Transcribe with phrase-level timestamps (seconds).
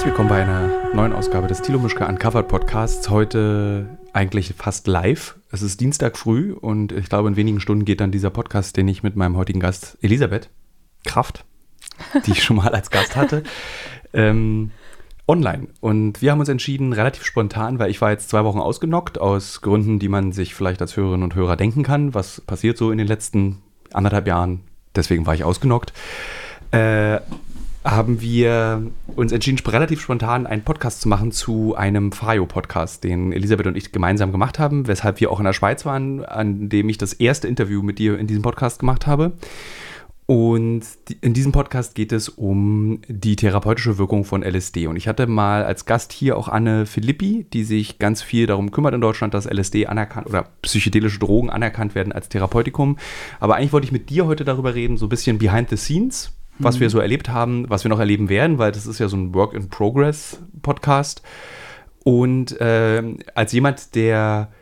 [0.00, 3.10] Herzlich willkommen bei einer neuen Ausgabe des Thilo Mischke Uncovered Podcasts.
[3.10, 5.36] Heute eigentlich fast live.
[5.52, 8.88] Es ist Dienstag früh und ich glaube, in wenigen Stunden geht dann dieser Podcast, den
[8.88, 10.48] ich mit meinem heutigen Gast Elisabeth
[11.04, 11.44] Kraft,
[12.24, 13.42] die ich schon mal als Gast hatte,
[14.14, 14.70] ähm,
[15.28, 15.68] online.
[15.80, 19.60] Und wir haben uns entschieden, relativ spontan, weil ich war jetzt zwei Wochen ausgenockt, aus
[19.60, 22.14] Gründen, die man sich vielleicht als Hörerinnen und Hörer denken kann.
[22.14, 23.58] Was passiert so in den letzten
[23.92, 24.62] anderthalb Jahren?
[24.96, 25.92] Deswegen war ich ausgenockt.
[26.70, 27.20] Äh,
[27.84, 28.82] haben wir
[29.16, 33.92] uns entschieden, relativ spontan einen Podcast zu machen zu einem Fayo-Podcast, den Elisabeth und ich
[33.92, 37.48] gemeinsam gemacht haben, weshalb wir auch in der Schweiz waren, an dem ich das erste
[37.48, 39.32] Interview mit dir in diesem Podcast gemacht habe.
[40.26, 40.82] Und
[41.22, 44.86] in diesem Podcast geht es um die therapeutische Wirkung von LSD.
[44.86, 48.70] Und ich hatte mal als Gast hier auch Anne Philippi, die sich ganz viel darum
[48.70, 52.96] kümmert in Deutschland, dass LSD anerkannt oder psychedelische Drogen anerkannt werden als Therapeutikum.
[53.40, 56.30] Aber eigentlich wollte ich mit dir heute darüber reden, so ein bisschen behind the scenes,
[56.60, 56.80] was mhm.
[56.80, 59.34] wir so erlebt haben, was wir noch erleben werden, weil das ist ja so ein
[59.34, 61.22] Work-in-Progress-Podcast.
[62.04, 63.02] Und äh,
[63.34, 64.52] als jemand, der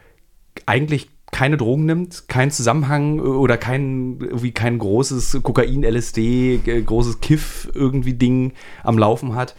[0.67, 7.71] eigentlich keine Drogen nimmt, keinen Zusammenhang oder kein, irgendwie kein großes Kokain, LSD, großes Kiff
[7.75, 9.55] irgendwie Ding am Laufen hat,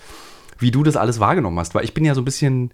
[0.57, 1.75] wie du das alles wahrgenommen hast.
[1.75, 2.73] Weil ich bin ja so ein bisschen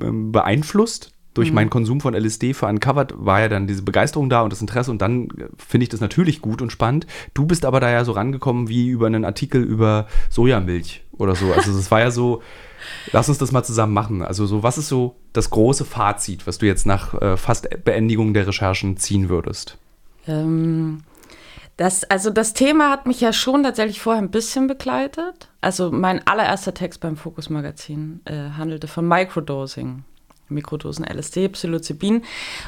[0.00, 1.54] ähm, beeinflusst durch mhm.
[1.56, 4.90] meinen Konsum von LSD für Uncovered war ja dann diese Begeisterung da und das Interesse
[4.90, 7.06] und dann äh, finde ich das natürlich gut und spannend.
[7.34, 11.52] Du bist aber da ja so rangekommen wie über einen Artikel über Sojamilch oder so.
[11.52, 12.42] Also das war ja so,
[13.12, 14.22] Lass uns das mal zusammen machen.
[14.22, 18.34] Also so, was ist so das große Fazit, was du jetzt nach äh, fast Beendigung
[18.34, 19.78] der Recherchen ziehen würdest?
[20.26, 21.02] Ähm,
[21.76, 25.48] das, also das Thema hat mich ja schon tatsächlich vorher ein bisschen begleitet.
[25.60, 30.04] Also mein allererster Text beim Fokus Magazin äh, handelte von Microdosing.
[30.52, 32.22] Mikrodosen LSD, Psilocybin.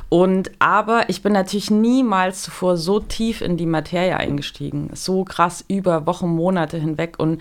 [0.08, 5.64] Und aber ich bin natürlich niemals zuvor so tief in die Materie eingestiegen, so krass
[5.68, 7.40] über Wochen, Monate hinweg und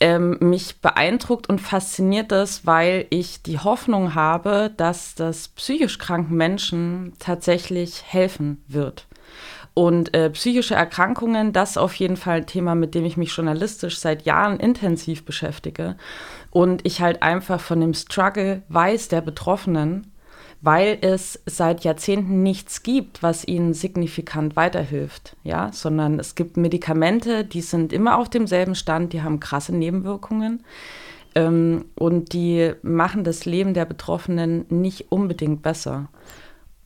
[0.00, 6.36] ähm, mich beeindruckt und fasziniert das, weil ich die Hoffnung habe, dass das psychisch kranken
[6.36, 9.06] Menschen tatsächlich helfen wird.
[9.74, 13.34] Und äh, psychische Erkrankungen, das ist auf jeden Fall ein Thema, mit dem ich mich
[13.34, 15.96] journalistisch seit Jahren intensiv beschäftige.
[16.50, 20.12] Und ich halt einfach von dem Struggle weiß der Betroffenen
[20.60, 27.44] weil es seit Jahrzehnten nichts gibt, was ihnen signifikant weiterhilft, ja, sondern es gibt Medikamente,
[27.44, 30.64] die sind immer auf demselben Stand, die haben krasse Nebenwirkungen
[31.34, 36.08] ähm, und die machen das Leben der Betroffenen nicht unbedingt besser.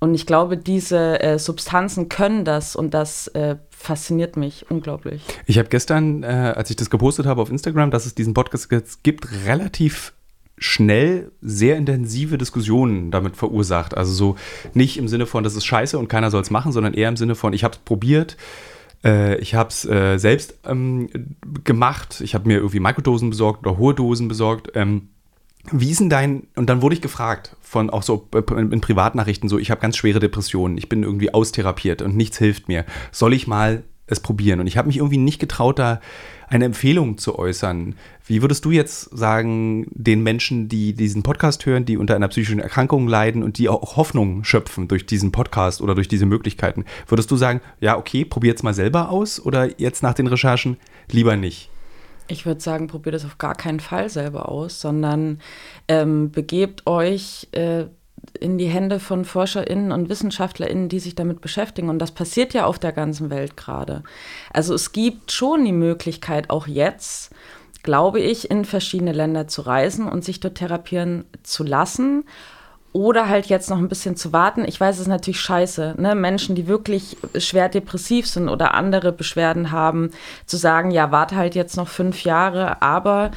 [0.00, 5.22] Und ich glaube, diese äh, Substanzen können das und das äh, fasziniert mich unglaublich.
[5.46, 8.68] Ich habe gestern, äh, als ich das gepostet habe auf Instagram, dass es diesen Podcast
[9.02, 10.12] gibt, relativ
[10.56, 13.96] schnell sehr intensive Diskussionen damit verursacht.
[13.96, 14.36] Also so
[14.74, 17.16] nicht im Sinne von, das ist scheiße und keiner soll es machen, sondern eher im
[17.16, 18.36] Sinne von, ich habe es probiert,
[19.04, 21.08] äh, ich habe es äh, selbst ähm,
[21.64, 24.70] gemacht, ich habe mir irgendwie Mikrodosen besorgt oder hohe Dosen besorgt.
[24.74, 25.08] Ähm,
[25.70, 29.58] wie ist denn dein, und dann wurde ich gefragt, von auch so in, Privatnachrichten, so,
[29.58, 32.84] ich habe ganz schwere Depressionen, ich bin irgendwie austherapiert und nichts hilft mir.
[33.12, 34.60] Soll ich mal es probieren?
[34.60, 36.00] Und ich habe mich irgendwie nicht getraut, da
[36.48, 37.94] eine Empfehlung zu äußern.
[38.26, 42.60] Wie würdest du jetzt sagen, den Menschen, die diesen Podcast hören, die unter einer psychischen
[42.60, 47.30] Erkrankung leiden und die auch Hoffnung schöpfen durch diesen Podcast oder durch diese Möglichkeiten, würdest
[47.30, 50.76] du sagen, ja, okay, probier jetzt mal selber aus oder jetzt nach den Recherchen
[51.10, 51.71] lieber nicht?
[52.32, 55.38] Ich würde sagen, probiert es auf gar keinen Fall selber aus, sondern
[55.86, 57.84] ähm, begebt euch äh,
[58.40, 61.90] in die Hände von ForscherInnen und WissenschaftlerInnen, die sich damit beschäftigen.
[61.90, 64.02] Und das passiert ja auf der ganzen Welt gerade.
[64.50, 67.32] Also es gibt schon die Möglichkeit, auch jetzt,
[67.82, 72.24] glaube ich, in verschiedene Länder zu reisen und sich dort therapieren zu lassen.
[72.92, 74.66] Oder halt jetzt noch ein bisschen zu warten.
[74.66, 76.14] Ich weiß, es ist natürlich scheiße, ne?
[76.14, 80.10] Menschen, die wirklich schwer depressiv sind oder andere Beschwerden haben,
[80.44, 82.82] zu sagen, ja, warte halt jetzt noch fünf Jahre.
[82.82, 83.30] Aber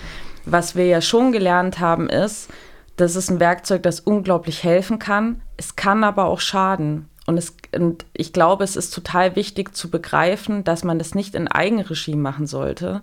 [0.46, 2.50] was wir ja schon gelernt haben, ist,
[2.98, 5.42] das ist ein Werkzeug, das unglaublich helfen kann.
[5.58, 7.08] Es kann aber auch schaden.
[7.26, 11.34] Und, es, und ich glaube, es ist total wichtig zu begreifen, dass man das nicht
[11.34, 13.02] in Eigenregie machen sollte,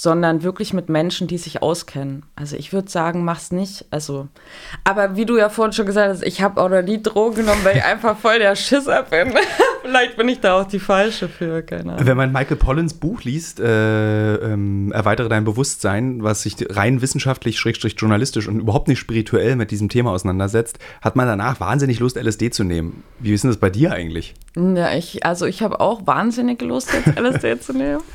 [0.00, 2.22] sondern wirklich mit Menschen, die sich auskennen.
[2.36, 3.84] Also ich würde sagen, mach's nicht.
[3.90, 4.28] Also,
[4.84, 7.64] aber wie du ja vorhin schon gesagt hast, ich habe auch noch nie Drogen genommen,
[7.64, 9.34] weil ich einfach voll der Schisser bin.
[9.82, 12.06] Vielleicht bin ich da auch die falsche für, keine Ahnung.
[12.06, 17.58] Wenn man Michael Pollins Buch liest, äh, ähm, Erweitere dein Bewusstsein, was sich rein wissenschaftlich,
[17.58, 22.16] schrägstrich journalistisch und überhaupt nicht spirituell mit diesem Thema auseinandersetzt, hat man danach wahnsinnig Lust,
[22.16, 23.02] LSD zu nehmen.
[23.18, 24.34] Wie ist denn das bei dir eigentlich?
[24.56, 28.00] Ja, ich, also ich habe auch wahnsinnig Lust, jetzt LSD zu nehmen.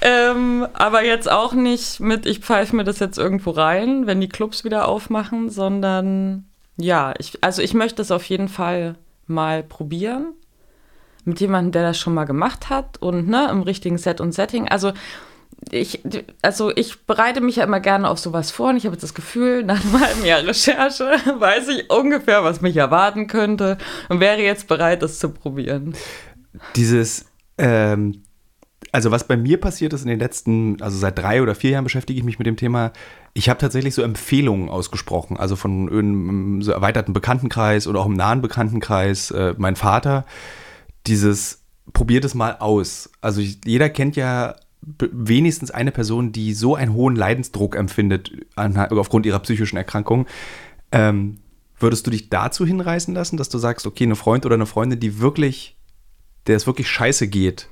[0.00, 4.28] Ähm, aber jetzt auch nicht mit, ich pfeife mir das jetzt irgendwo rein, wenn die
[4.28, 6.46] Clubs wieder aufmachen, sondern
[6.76, 8.96] ja, ich, also ich möchte es auf jeden Fall
[9.26, 10.34] mal probieren.
[11.24, 14.68] Mit jemandem, der das schon mal gemacht hat und ne, im richtigen Set und Setting.
[14.68, 14.92] Also
[15.70, 16.02] ich,
[16.42, 19.62] also ich bereite mich ja immer gerne auf sowas vor und ich habe das Gefühl,
[19.62, 21.04] nach einem halben Jahr Recherche
[21.38, 23.78] weiß ich ungefähr, was mich erwarten könnte
[24.08, 25.94] und wäre jetzt bereit, das zu probieren.
[26.74, 27.26] Dieses,
[27.58, 28.22] ähm,
[28.92, 31.84] also was bei mir passiert ist in den letzten, also seit drei oder vier Jahren
[31.84, 32.92] beschäftige ich mich mit dem Thema.
[33.32, 38.12] Ich habe tatsächlich so Empfehlungen ausgesprochen, also von einem so erweiterten Bekanntenkreis oder auch im
[38.12, 39.30] nahen Bekanntenkreis.
[39.30, 40.26] Äh, mein Vater,
[41.06, 41.62] dieses
[41.94, 43.10] probiert es mal aus.
[43.22, 49.24] Also jeder kennt ja wenigstens eine Person, die so einen hohen Leidensdruck empfindet an, aufgrund
[49.24, 50.26] ihrer psychischen Erkrankung.
[50.90, 51.38] Ähm,
[51.78, 55.00] würdest du dich dazu hinreißen lassen, dass du sagst, okay, eine Freund oder eine Freundin,
[55.00, 55.76] die wirklich,
[56.46, 57.68] der es wirklich scheiße geht,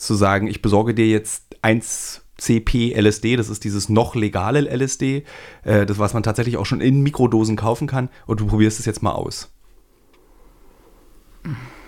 [0.00, 5.24] zu sagen, ich besorge dir jetzt 1 CP LSD, das ist dieses noch legale LSD,
[5.62, 8.86] äh, das was man tatsächlich auch schon in Mikrodosen kaufen kann und du probierst es
[8.86, 9.52] jetzt mal aus.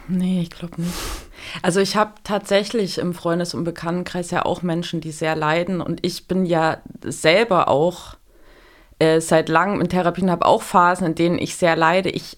[0.08, 0.94] Nee, ich glaube nicht.
[1.62, 6.04] Also ich habe tatsächlich im Freundes- und Bekanntenkreis ja auch Menschen, die sehr leiden und
[6.04, 8.16] ich bin ja selber auch
[8.98, 12.10] äh, seit langem in Therapien, habe auch Phasen, in denen ich sehr leide.
[12.10, 12.36] Ich,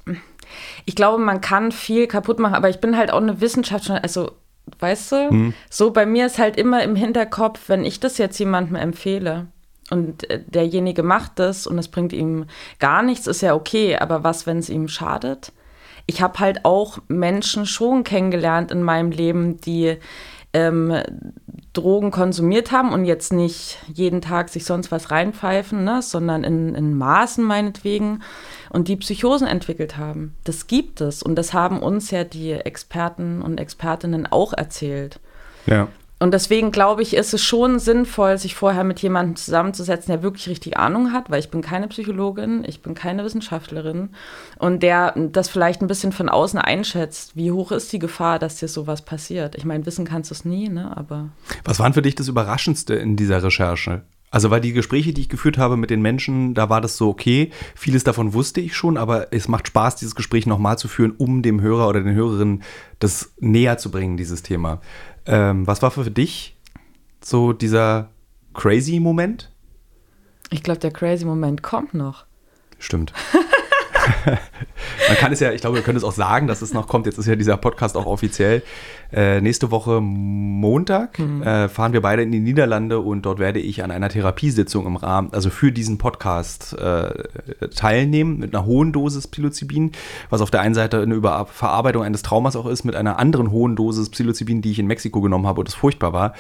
[0.85, 4.32] ich glaube, man kann viel kaputt machen, aber ich bin halt auch eine Wissenschaftlerin, also
[4.79, 5.55] weißt du, hm.
[5.71, 9.47] so bei mir ist halt immer im Hinterkopf, wenn ich das jetzt jemandem empfehle,
[9.91, 12.47] und äh, derjenige macht das und es bringt ihm
[12.79, 15.53] gar nichts, ist ja okay, aber was, wenn es ihm schadet?
[16.06, 19.97] ich habe halt auch Menschen schon kennengelernt in meinem Leben, die
[20.53, 20.94] ähm,
[21.73, 26.75] Drogen konsumiert haben und jetzt nicht jeden Tag sich sonst was reinpfeifen, ne, sondern in,
[26.75, 28.23] in Maßen meinetwegen
[28.75, 30.35] und die Psychosen entwickelt haben.
[30.43, 35.21] Das gibt es und das haben uns ja die Experten und Expertinnen auch erzählt.
[35.67, 35.88] Ja.
[36.19, 40.49] Und deswegen glaube ich, ist es schon sinnvoll, sich vorher mit jemandem zusammenzusetzen, der wirklich
[40.49, 44.11] richtig Ahnung hat, weil ich bin keine Psychologin, ich bin keine Wissenschaftlerin
[44.59, 47.37] und der das vielleicht ein bisschen von außen einschätzt.
[47.37, 49.55] Wie hoch ist die Gefahr, dass dir sowas passiert?
[49.55, 50.97] Ich meine, wissen kannst du es nie, ne?
[50.97, 51.29] Aber.
[51.65, 54.03] Was waren für dich das Überraschendste in dieser Recherche?
[54.35, 57.09] Also, weil die Gespräche, die ich geführt habe mit den Menschen, da war das so
[57.09, 57.53] okay.
[57.77, 61.41] Vieles davon wusste ich schon, aber es macht Spaß, dieses Gespräch nochmal zu führen, um
[61.41, 62.65] dem Hörer oder den Hörerinnen
[62.99, 64.81] das näher zu bringen, dieses Thema.
[65.25, 66.57] Ähm, was war für dich
[67.23, 68.11] so dieser
[68.55, 69.53] crazy Moment?
[70.51, 72.25] Ich glaube, der crazy Moment kommt noch.
[72.81, 73.13] Stimmt.
[75.09, 77.06] Man kann es ja, ich glaube, wir können es auch sagen, dass es noch kommt.
[77.06, 78.62] Jetzt ist ja dieser Podcast auch offiziell.
[79.12, 81.43] Äh, nächste Woche Montag mhm.
[81.43, 84.97] äh, fahren wir beide in die Niederlande und dort werde ich an einer Therapiesitzung im
[84.97, 87.12] Rahmen, also für diesen Podcast äh,
[87.69, 89.93] teilnehmen mit einer hohen Dosis Psilocybin,
[90.31, 93.77] was auf der einen Seite eine Überverarbeitung eines Traumas auch ist, mit einer anderen hohen
[93.77, 96.35] Dosis Psilocybin, die ich in Mexiko genommen habe und es furchtbar war.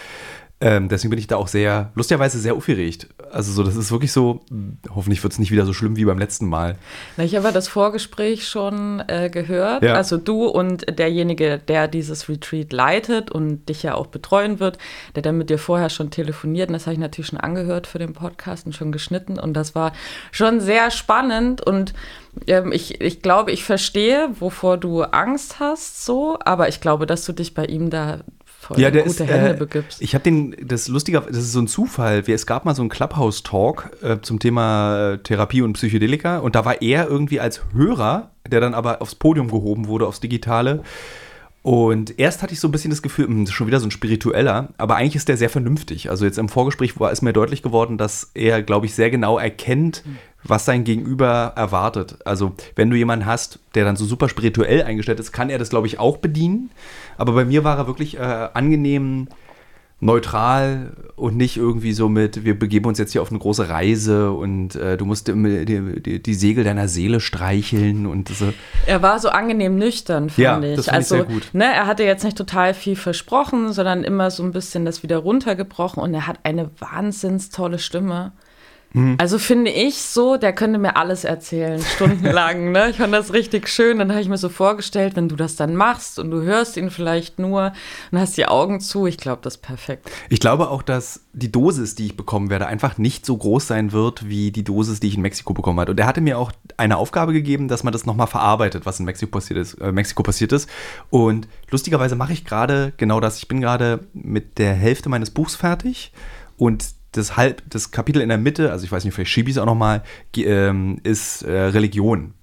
[0.60, 3.08] Ähm, deswegen bin ich da auch sehr, lustigerweise sehr aufgeregt.
[3.30, 4.40] Also so, das ist wirklich so,
[4.94, 6.76] hoffentlich wird es nicht wieder so schlimm wie beim letzten Mal.
[7.16, 9.82] Na, ich habe ja das Vorgespräch schon äh, gehört.
[9.82, 9.94] Ja.
[9.94, 14.78] Also du und derjenige, der dieses Retreat leitet und dich ja auch betreuen wird,
[15.16, 16.68] der dann mit dir vorher schon telefoniert.
[16.68, 19.38] Und das habe ich natürlich schon angehört für den Podcast und schon geschnitten.
[19.38, 19.92] Und das war
[20.30, 21.94] schon sehr spannend und
[22.46, 27.24] ähm, ich, ich glaube, ich verstehe, wovor du Angst hast, so, aber ich glaube, dass
[27.24, 28.20] du dich bei ihm da
[28.64, 30.02] voll ja, der gute ist, Hände äh, begibst.
[30.02, 32.22] Ich habe den, das lustige, das ist so ein Zufall.
[32.26, 36.64] Es gab mal so einen Clubhouse-Talk äh, zum Thema äh, Therapie und Psychedelika und da
[36.64, 40.82] war er irgendwie als Hörer, der dann aber aufs Podium gehoben wurde, aufs Digitale.
[41.64, 43.90] Und erst hatte ich so ein bisschen das Gefühl, mh, hm, schon wieder so ein
[43.90, 46.10] spiritueller, aber eigentlich ist der sehr vernünftig.
[46.10, 49.38] Also jetzt im Vorgespräch war es mir deutlich geworden, dass er, glaube ich, sehr genau
[49.38, 50.04] erkennt,
[50.42, 52.18] was sein Gegenüber erwartet.
[52.26, 55.70] Also wenn du jemanden hast, der dann so super spirituell eingestellt ist, kann er das,
[55.70, 56.70] glaube ich, auch bedienen.
[57.16, 59.28] Aber bei mir war er wirklich äh, angenehm
[60.00, 64.32] neutral und nicht irgendwie so mit, wir begeben uns jetzt hier auf eine große Reise
[64.32, 68.52] und äh, du musst die, die, die, Segel deiner Seele streicheln und so.
[68.86, 70.76] Er war so angenehm nüchtern, fand ja, ich.
[70.76, 71.48] Das also, ich sehr gut.
[71.54, 75.18] Ne, er hatte jetzt nicht total viel versprochen, sondern immer so ein bisschen das wieder
[75.18, 78.32] runtergebrochen und er hat eine wahnsinns tolle Stimme.
[78.94, 79.16] Mhm.
[79.18, 82.70] Also finde ich so, der könnte mir alles erzählen, stundenlang.
[82.72, 82.90] ne?
[82.90, 83.98] Ich fand das richtig schön.
[83.98, 86.90] Dann habe ich mir so vorgestellt, wenn du das dann machst und du hörst ihn
[86.90, 87.72] vielleicht nur
[88.12, 90.10] und hast die Augen zu, ich glaube, das ist perfekt.
[90.28, 93.90] Ich glaube auch, dass die Dosis, die ich bekommen werde, einfach nicht so groß sein
[93.90, 95.90] wird, wie die Dosis, die ich in Mexiko bekommen habe.
[95.90, 99.06] Und er hatte mir auch eine Aufgabe gegeben, dass man das nochmal verarbeitet, was in
[99.06, 99.74] Mexiko passiert ist.
[99.74, 100.70] Äh, Mexiko passiert ist.
[101.10, 103.38] Und lustigerweise mache ich gerade genau das.
[103.38, 106.12] Ich bin gerade mit der Hälfte meines Buchs fertig
[106.56, 106.84] und
[107.16, 109.62] das, halb, das Kapitel in der Mitte, also ich weiß nicht, vielleicht schiebe ich es
[109.62, 110.02] auch nochmal,
[110.36, 112.34] ähm, ist äh, Religion.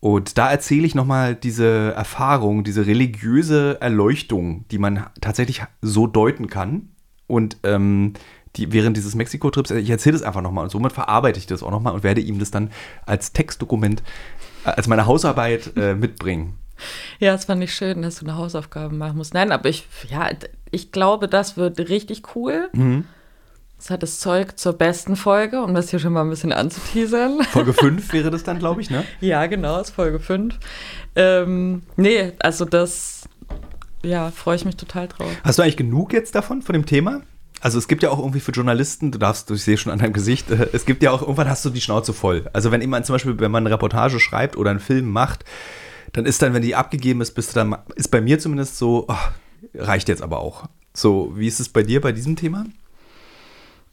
[0.00, 6.48] Und da erzähle ich nochmal diese Erfahrung, diese religiöse Erleuchtung, die man tatsächlich so deuten
[6.48, 6.90] kann.
[7.26, 8.12] Und ähm,
[8.56, 11.70] die, während dieses Mexiko-Trips, ich erzähle das einfach nochmal und somit verarbeite ich das auch
[11.70, 12.70] nochmal und werde ihm das dann
[13.06, 14.02] als Textdokument,
[14.64, 16.58] äh, als meine Hausarbeit äh, mitbringen.
[17.18, 19.32] Ja, es fand ich schön, dass du eine Hausaufgabe machen musst.
[19.32, 20.28] Nein, aber ich, ja,
[20.70, 22.68] ich glaube, das wird richtig cool.
[22.72, 23.04] Mhm.
[23.84, 27.42] Das hat das Zeug zur besten Folge, um das hier schon mal ein bisschen anzuteasern.
[27.50, 29.04] Folge 5 wäre das dann, glaube ich, ne?
[29.20, 30.58] Ja, genau, ist Folge 5.
[31.16, 33.28] Ähm, nee, also das,
[34.02, 35.30] ja, freue ich mich total drauf.
[35.44, 37.20] Hast du eigentlich genug jetzt davon, von dem Thema?
[37.60, 40.14] Also es gibt ja auch irgendwie für Journalisten, du darfst, ich sehe schon an deinem
[40.14, 42.48] Gesicht, äh, es gibt ja auch, irgendwann hast du die Schnauze voll.
[42.54, 45.44] Also wenn jemand zum Beispiel, wenn man eine Reportage schreibt oder einen Film macht,
[46.14, 49.04] dann ist dann, wenn die abgegeben ist, bist du dann, ist bei mir zumindest so,
[49.08, 50.70] oh, reicht jetzt aber auch.
[50.94, 52.64] So, wie ist es bei dir bei diesem Thema?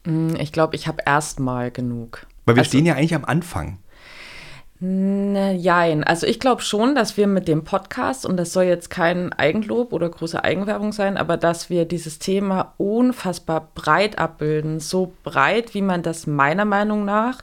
[0.04, 2.26] Mm, ich glaube, ich habe erstmal genug.
[2.44, 3.78] Weil wir also, stehen ja eigentlich am Anfang.
[4.84, 9.32] Nein, also ich glaube schon, dass wir mit dem Podcast, und das soll jetzt kein
[9.32, 14.80] Eigenlob oder große Eigenwerbung sein, aber dass wir dieses Thema unfassbar breit abbilden.
[14.80, 17.42] So breit, wie man das meiner Meinung nach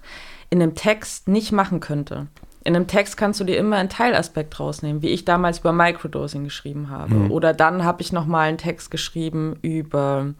[0.49, 2.27] in einem Text nicht machen könnte.
[2.63, 6.43] In einem Text kannst du dir immer einen Teilaspekt rausnehmen, wie ich damals über Microdosing
[6.43, 7.15] geschrieben habe.
[7.15, 7.31] Mhm.
[7.31, 10.33] Oder dann habe ich nochmal einen Text geschrieben über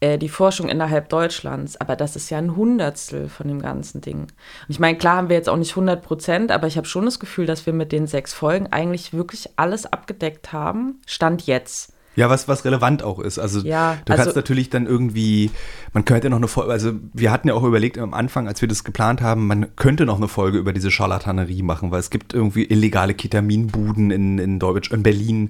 [0.00, 1.78] äh, die Forschung innerhalb Deutschlands.
[1.78, 4.22] Aber das ist ja ein Hundertstel von dem ganzen Ding.
[4.22, 4.30] Und
[4.68, 7.20] ich meine, klar haben wir jetzt auch nicht 100 Prozent, aber ich habe schon das
[7.20, 11.00] Gefühl, dass wir mit den sechs Folgen eigentlich wirklich alles abgedeckt haben.
[11.06, 11.92] Stand jetzt.
[12.20, 13.38] Ja, was, was relevant auch ist.
[13.38, 15.50] Also ja, du kannst also, natürlich dann irgendwie,
[15.94, 18.68] man könnte noch eine Folge, also wir hatten ja auch überlegt am Anfang, als wir
[18.68, 22.34] das geplant haben, man könnte noch eine Folge über diese Charlatanerie machen, weil es gibt
[22.34, 25.48] irgendwie illegale Ketaminbuden in, in Deutsch, in Berlin,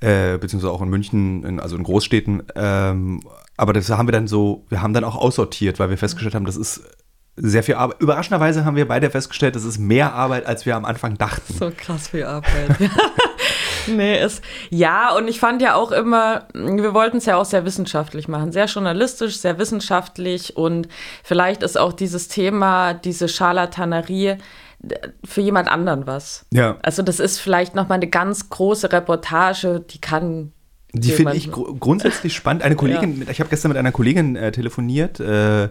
[0.00, 2.42] äh, beziehungsweise auch in München, in, also in Großstädten.
[2.54, 3.22] Ähm,
[3.56, 6.44] aber das haben wir dann so, wir haben dann auch aussortiert, weil wir festgestellt haben,
[6.44, 6.82] das ist
[7.36, 7.98] sehr viel Arbeit.
[8.02, 11.54] Überraschenderweise haben wir beide festgestellt, das ist mehr Arbeit, als wir am Anfang dachten.
[11.54, 12.76] So krass viel Arbeit.
[13.86, 17.64] nee, es, ja, und ich fand ja auch immer, wir wollten es ja auch sehr
[17.64, 20.88] wissenschaftlich machen, sehr journalistisch, sehr wissenschaftlich und
[21.22, 24.36] vielleicht ist auch dieses Thema, diese Scharlatanerie,
[25.24, 26.46] für jemand anderen was.
[26.52, 26.78] Ja.
[26.82, 30.52] Also das ist vielleicht nochmal eine ganz große Reportage, die kann
[30.92, 32.62] die finde ich gr grundsätzlich spannend.
[32.62, 33.30] Eine Kollegin, ja.
[33.30, 35.68] ich habe gestern mit einer Kollegin äh, telefoniert, äh,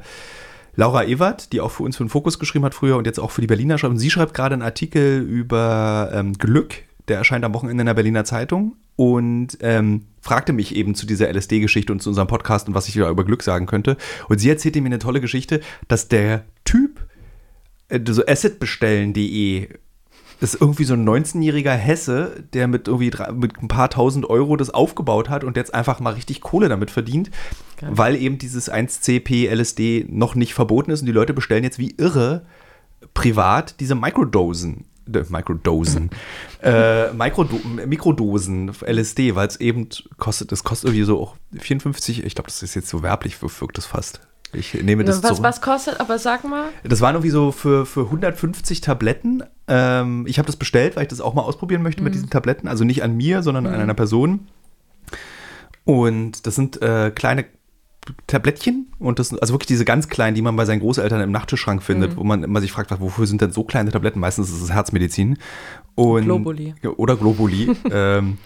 [0.75, 3.31] Laura Ewert, die auch für uns für den Fokus geschrieben hat früher und jetzt auch
[3.31, 3.91] für die Berliner schreibt.
[3.91, 7.93] Und sie schreibt gerade einen Artikel über ähm, Glück, der erscheint am Wochenende in der
[7.93, 12.75] Berliner Zeitung und ähm, fragte mich eben zu dieser LSD-Geschichte und zu unserem Podcast und
[12.75, 13.97] was ich da über Glück sagen könnte.
[14.27, 17.07] Und sie erzählte mir eine tolle Geschichte, dass der Typ,
[17.89, 19.69] äh, so acidbestellen.de
[20.41, 24.69] ist irgendwie so ein 19-jähriger Hesse, der mit irgendwie mit ein paar tausend Euro das
[24.69, 27.29] aufgebaut hat und jetzt einfach mal richtig Kohle damit verdient,
[27.77, 27.89] Geil.
[27.91, 31.93] weil eben dieses 1CP LSD noch nicht verboten ist und die Leute bestellen jetzt wie
[31.97, 32.45] irre
[33.13, 34.85] privat diese Microdosen.
[35.13, 36.09] Äh, Microdosen.
[36.61, 42.35] äh, Mikrodo Mikrodosen LSD, weil es eben kostet, das kostet irgendwie so auch 54, ich
[42.35, 44.21] glaube, das ist jetzt so werblich, wirkt das fast.
[44.51, 45.43] Ich nehme das was, zurück.
[45.43, 46.69] Was kostet, aber sag mal.
[46.83, 49.43] Das waren irgendwie so für, für 150 Tabletten.
[49.67, 52.05] Ähm, ich habe das bestellt, weil ich das auch mal ausprobieren möchte mhm.
[52.05, 52.67] mit diesen Tabletten.
[52.67, 53.73] Also nicht an mir, sondern mhm.
[53.73, 54.47] an einer Person.
[55.85, 57.45] Und das sind äh, kleine
[58.27, 61.83] Tablettchen und das also wirklich diese ganz kleinen, die man bei seinen Großeltern im Nachttischschrank
[61.83, 62.17] findet, mhm.
[62.17, 64.19] wo man immer sich fragt, wofür sind denn so kleine Tabletten?
[64.19, 65.37] Meistens ist es Herzmedizin.
[65.95, 66.75] Und, Globuli.
[66.97, 67.75] Oder Globuli.
[67.91, 68.37] ähm,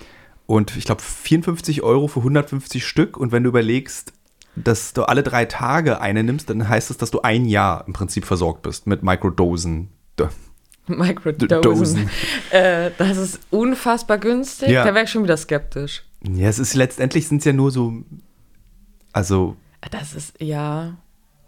[0.46, 3.17] und ich glaube 54 Euro für 150 Stück.
[3.17, 4.13] Und wenn du überlegst,
[4.55, 7.93] dass du alle drei Tage eine nimmst, dann heißt es, dass du ein Jahr im
[7.93, 9.89] Prinzip versorgt bist mit Mikrodosen.
[10.88, 12.10] Mikrodosen.
[12.51, 14.70] Äh, das ist unfassbar günstig.
[14.70, 14.84] Ja.
[14.84, 16.03] Da wäre ich schon wieder skeptisch.
[16.24, 18.03] Ja, es ist letztendlich sind es ja nur so,
[19.13, 19.55] also.
[19.91, 20.98] Das ist, ja.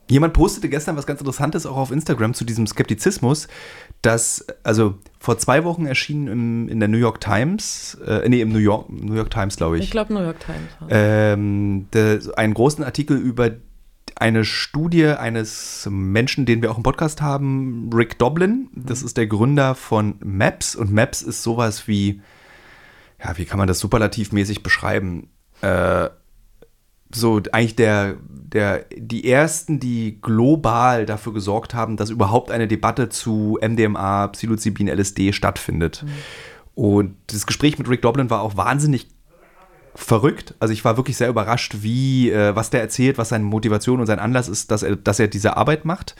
[0.07, 3.48] Jemand postete gestern was ganz Interessantes auch auf Instagram zu diesem Skeptizismus,
[4.03, 8.50] dass, also vor zwei Wochen erschien im, in der New York Times, äh, nee, im
[8.50, 9.86] New York, New York Times, glaube ich.
[9.86, 10.69] Ich glaube New York Times.
[10.89, 13.51] Ähm, der, einen großen Artikel über
[14.15, 18.69] eine Studie eines Menschen, den wir auch im Podcast haben, Rick Doblin.
[18.74, 22.22] Das ist der Gründer von Maps und Maps ist sowas wie,
[23.22, 25.29] ja, wie kann man das superlativmäßig beschreiben?
[25.62, 26.10] Äh,
[27.15, 33.10] so eigentlich der, der, die ersten, die global dafür gesorgt haben, dass überhaupt eine Debatte
[33.10, 36.03] zu MDMA, Psilocybin, LSD stattfindet.
[36.03, 36.10] Mhm.
[36.75, 39.07] Und das Gespräch mit Rick Doblin war auch wahnsinnig
[39.95, 40.53] verrückt.
[40.60, 44.05] Also ich war wirklich sehr überrascht, wie, äh, was der erzählt, was seine Motivation und
[44.05, 46.15] sein Anlass ist, dass er, dass er diese Arbeit macht.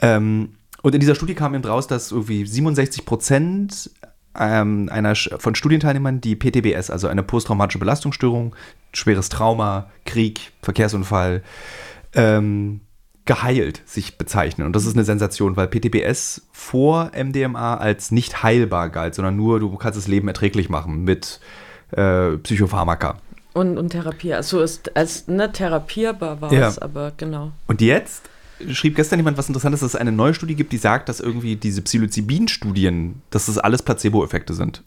[0.00, 0.50] Ähm,
[0.82, 3.90] und in dieser Studie kam eben raus, dass irgendwie 67 Prozent
[4.38, 8.54] ähm, einer von Studienteilnehmern, die PTBS, also eine posttraumatische Belastungsstörung,
[8.92, 11.42] schweres Trauma, Krieg, Verkehrsunfall,
[12.14, 12.80] ähm,
[13.24, 14.66] geheilt sich bezeichnen.
[14.66, 19.60] Und das ist eine Sensation, weil PTBS vor MDMA als nicht heilbar galt, sondern nur,
[19.60, 21.40] du kannst das Leben erträglich machen mit
[21.92, 23.18] äh, Psychopharmaka.
[23.52, 24.32] Und, und Therapie.
[24.32, 27.50] Also ist als ne, therapierbar war es, aber genau.
[27.66, 28.29] Und jetzt
[28.68, 31.56] schrieb gestern jemand was Interessantes, dass es eine neue Studie gibt, die sagt, dass irgendwie
[31.56, 34.82] diese Psilocybin-Studien, dass das alles Placebo-Effekte sind.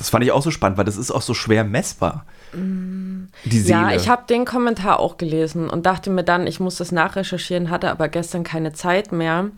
[0.00, 2.24] Das fand ich auch so spannend, weil das ist auch so schwer messbar.
[2.54, 3.78] Die Seele.
[3.78, 7.68] Ja, ich habe den Kommentar auch gelesen und dachte mir dann, ich muss das nachrecherchieren,
[7.68, 9.50] hatte aber gestern keine Zeit mehr.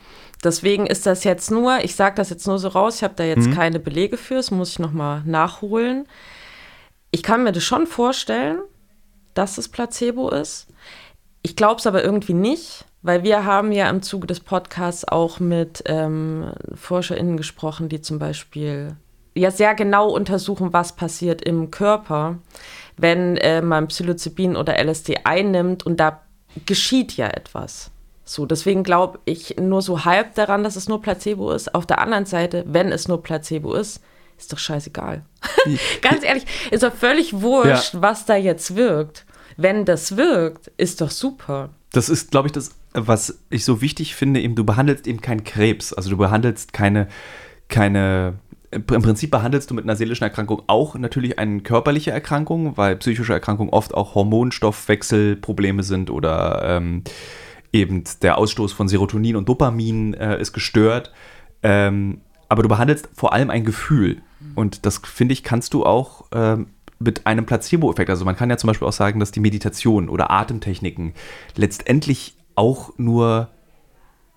[0.42, 3.23] Deswegen ist das jetzt nur, ich sage das jetzt nur so raus, ich habe da
[3.23, 3.54] jetzt mhm.
[3.54, 6.09] keine Belege für, das muss ich nochmal nachholen.
[7.12, 8.59] Ich kann mir das schon vorstellen,
[9.35, 10.66] dass es Placebo ist.
[11.42, 15.40] Ich glaube es aber irgendwie nicht, weil wir haben ja im Zuge des Podcasts auch
[15.40, 18.96] mit ähm, ForscherInnen gesprochen, die zum Beispiel
[19.34, 22.38] ja sehr genau untersuchen, was passiert im Körper,
[22.96, 26.22] wenn äh, man Psilocybin oder LSD einnimmt und da
[26.66, 27.90] geschieht ja etwas.
[28.25, 31.75] So, deswegen glaube ich nur so halb daran, dass es nur Placebo ist.
[31.75, 34.00] Auf der anderen Seite, wenn es nur Placebo ist,
[34.38, 35.22] ist doch scheißegal.
[36.02, 38.02] Ganz ehrlich, ist doch völlig wurscht, ja.
[38.02, 39.26] was da jetzt wirkt.
[39.56, 41.71] Wenn das wirkt, ist doch super.
[41.92, 45.44] Das ist, glaube ich, das, was ich so wichtig finde, eben, du behandelst eben keinen
[45.44, 45.92] Krebs.
[45.92, 47.09] Also du behandelst keine,
[47.68, 48.35] keine
[48.73, 53.35] im Prinzip behandelst du mit einer seelischen Erkrankung auch natürlich eine körperliche Erkrankung, weil psychische
[53.35, 57.04] Erkrankungen oft auch Hormonstoffwechselprobleme sind oder ähm,
[57.73, 61.12] eben der Ausstoß von Serotonin und Dopamin äh, ist gestört.
[61.62, 64.23] Ähm, aber du behandelst vor allem ein Gefühl.
[64.54, 66.66] Und das, finde ich, kannst du auch ähm,
[67.02, 68.11] mit einem Placebo-Effekt.
[68.11, 71.14] Also man kann ja zum Beispiel auch sagen, dass die Meditation oder Atemtechniken
[71.56, 73.49] letztendlich auch nur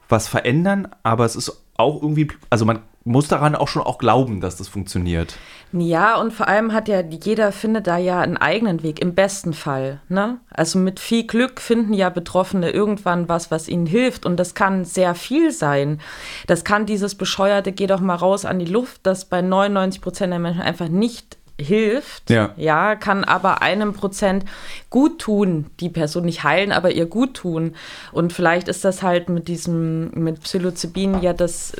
[0.07, 4.41] was verändern, aber es ist auch irgendwie, also man muss daran auch schon auch glauben,
[4.41, 5.38] dass das funktioniert.
[5.72, 9.53] Ja, und vor allem hat ja jeder findet da ja einen eigenen Weg, im besten
[9.53, 10.01] Fall.
[10.10, 10.39] Ne?
[10.50, 14.25] Also mit viel Glück finden ja Betroffene irgendwann was, was ihnen hilft.
[14.25, 16.01] Und das kann sehr viel sein.
[16.48, 20.31] Das kann dieses bescheuerte, geh doch mal raus an die Luft, das bei 99 Prozent
[20.31, 22.53] der Menschen einfach nicht hilft, ja.
[22.57, 24.43] ja, kann aber einem Prozent
[24.89, 27.75] gut tun, die Person nicht heilen, aber ihr gut tun.
[28.11, 31.74] Und vielleicht ist das halt mit diesem, mit Psilocybin ja das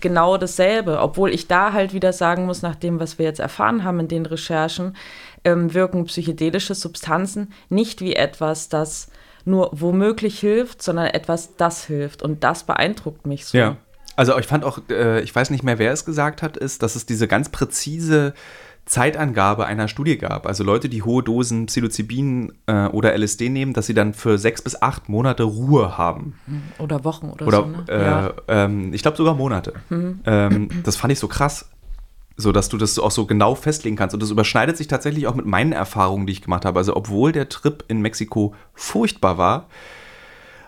[0.00, 3.84] genau dasselbe, obwohl ich da halt wieder sagen muss, nach dem, was wir jetzt erfahren
[3.84, 4.96] haben in den Recherchen,
[5.44, 9.08] ähm, wirken psychedelische Substanzen nicht wie etwas, das
[9.44, 12.22] nur womöglich hilft, sondern etwas, das hilft.
[12.22, 13.56] Und das beeindruckt mich so.
[13.56, 13.76] Ja.
[14.16, 16.94] Also ich fand auch, äh, ich weiß nicht mehr, wer es gesagt hat, ist, dass
[16.94, 18.34] es diese ganz präzise
[18.86, 20.46] Zeitangabe einer Studie gab.
[20.46, 24.62] Also Leute, die hohe Dosen Psilocybin äh, oder LSD nehmen, dass sie dann für sechs
[24.62, 26.34] bis acht Monate Ruhe haben.
[26.46, 27.66] Hm, oder Wochen oder, oder so.
[27.66, 27.84] Ne?
[27.88, 28.32] Äh, ja.
[28.48, 29.74] ähm, ich glaube sogar Monate.
[29.90, 30.20] Mhm.
[30.24, 31.70] Ähm, das fand ich so krass.
[32.36, 34.14] So, dass du das auch so genau festlegen kannst.
[34.14, 36.78] Und das überschneidet sich tatsächlich auch mit meinen Erfahrungen, die ich gemacht habe.
[36.78, 39.68] Also, obwohl der Trip in Mexiko furchtbar war,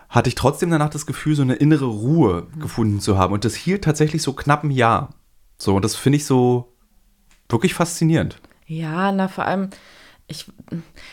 [0.07, 2.59] hatte ich trotzdem danach das Gefühl, so eine innere Ruhe mhm.
[2.59, 3.33] gefunden zu haben.
[3.33, 5.09] Und das hielt tatsächlich so knapp ein Jahr.
[5.57, 6.72] So, und das finde ich so,
[7.53, 8.37] wirklich faszinierend.
[8.65, 9.69] Ja, na vor allem,
[10.27, 10.45] ich,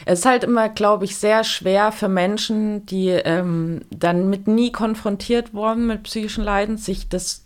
[0.06, 4.72] es ist halt immer, glaube ich, sehr schwer für Menschen, die ähm, dann mit nie
[4.72, 7.44] konfrontiert wurden mit psychischen Leiden, sich das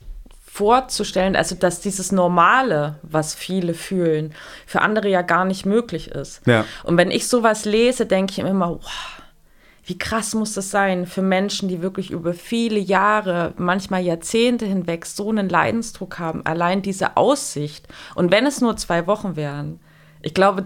[0.54, 4.32] vorzustellen, also dass dieses Normale, was viele fühlen,
[4.66, 6.46] für andere ja gar nicht möglich ist.
[6.46, 6.64] Ja.
[6.84, 9.13] Und wenn ich sowas lese, denke ich immer, wow,
[9.86, 15.04] wie krass muss das sein für Menschen, die wirklich über viele Jahre, manchmal Jahrzehnte hinweg
[15.04, 17.86] so einen Leidensdruck haben, allein diese Aussicht.
[18.14, 19.80] Und wenn es nur zwei Wochen wären,
[20.22, 20.64] ich glaube,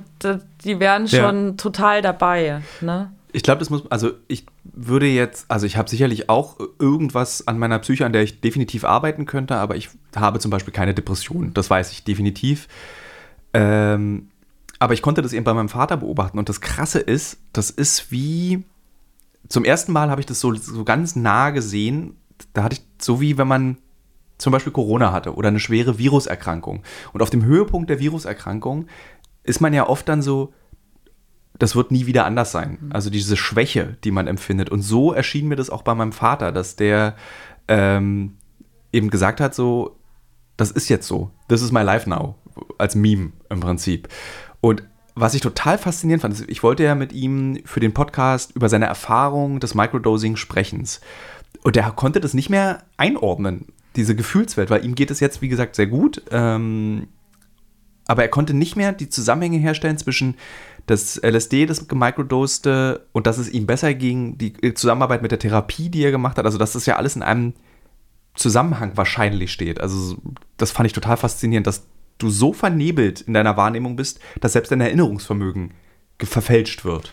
[0.65, 1.53] die wären schon ja.
[1.53, 2.63] total dabei.
[2.81, 3.11] Ne?
[3.33, 7.59] Ich glaube, das muss, also ich würde jetzt, also ich habe sicherlich auch irgendwas an
[7.59, 11.53] meiner Psyche, an der ich definitiv arbeiten könnte, aber ich habe zum Beispiel keine Depression.
[11.55, 12.69] Das weiß ich definitiv.
[13.53, 14.29] Ähm,
[14.79, 18.13] aber ich konnte das eben bei meinem Vater beobachten und das Krasse ist, das ist
[18.13, 18.63] wie,
[19.49, 22.17] zum ersten Mal habe ich das so, so ganz nah gesehen.
[22.53, 23.79] Da hatte ich so wie wenn man
[24.39, 26.83] zum Beispiel Corona hatte oder eine schwere Viruserkrankung.
[27.13, 28.87] Und auf dem Höhepunkt der Viruserkrankung
[29.43, 30.53] ist man ja oft dann so,
[31.59, 32.79] das wird nie wieder anders sein.
[32.81, 32.93] Mhm.
[32.93, 34.71] Also diese Schwäche, die man empfindet.
[34.71, 37.17] Und so erschien mir das auch bei meinem Vater, dass der
[37.67, 38.37] ähm,
[38.93, 39.99] eben gesagt hat, so,
[40.57, 41.31] das ist jetzt so.
[41.49, 42.37] This is my life now.
[42.79, 44.09] Als Meme im Prinzip.
[44.61, 44.85] Und
[45.21, 48.87] was ich total faszinierend fand, ich wollte ja mit ihm für den Podcast über seine
[48.87, 51.01] Erfahrung des Microdosing sprechens.
[51.63, 55.49] Und er konnte das nicht mehr einordnen, diese Gefühlswelt, weil ihm geht es jetzt, wie
[55.49, 56.23] gesagt, sehr gut.
[56.31, 57.09] Ähm,
[58.07, 60.37] aber er konnte nicht mehr die Zusammenhänge herstellen zwischen
[60.87, 65.91] das LSD, das gemicrodoste und dass es ihm besser ging, die Zusammenarbeit mit der Therapie,
[65.91, 66.47] die er gemacht hat.
[66.47, 67.53] Also, dass das ja alles in einem
[68.35, 69.81] Zusammenhang wahrscheinlich steht.
[69.81, 70.17] Also,
[70.57, 71.87] das fand ich total faszinierend, dass
[72.19, 75.73] du so vernebelt in deiner Wahrnehmung bist, dass selbst dein Erinnerungsvermögen
[76.23, 77.13] verfälscht wird.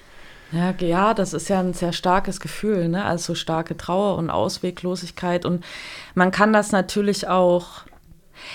[0.52, 3.04] Ja, ja, das ist ja ein sehr starkes Gefühl, ne?
[3.04, 5.46] Also starke Trauer und Ausweglosigkeit.
[5.46, 5.64] Und
[6.14, 7.84] man kann das natürlich auch.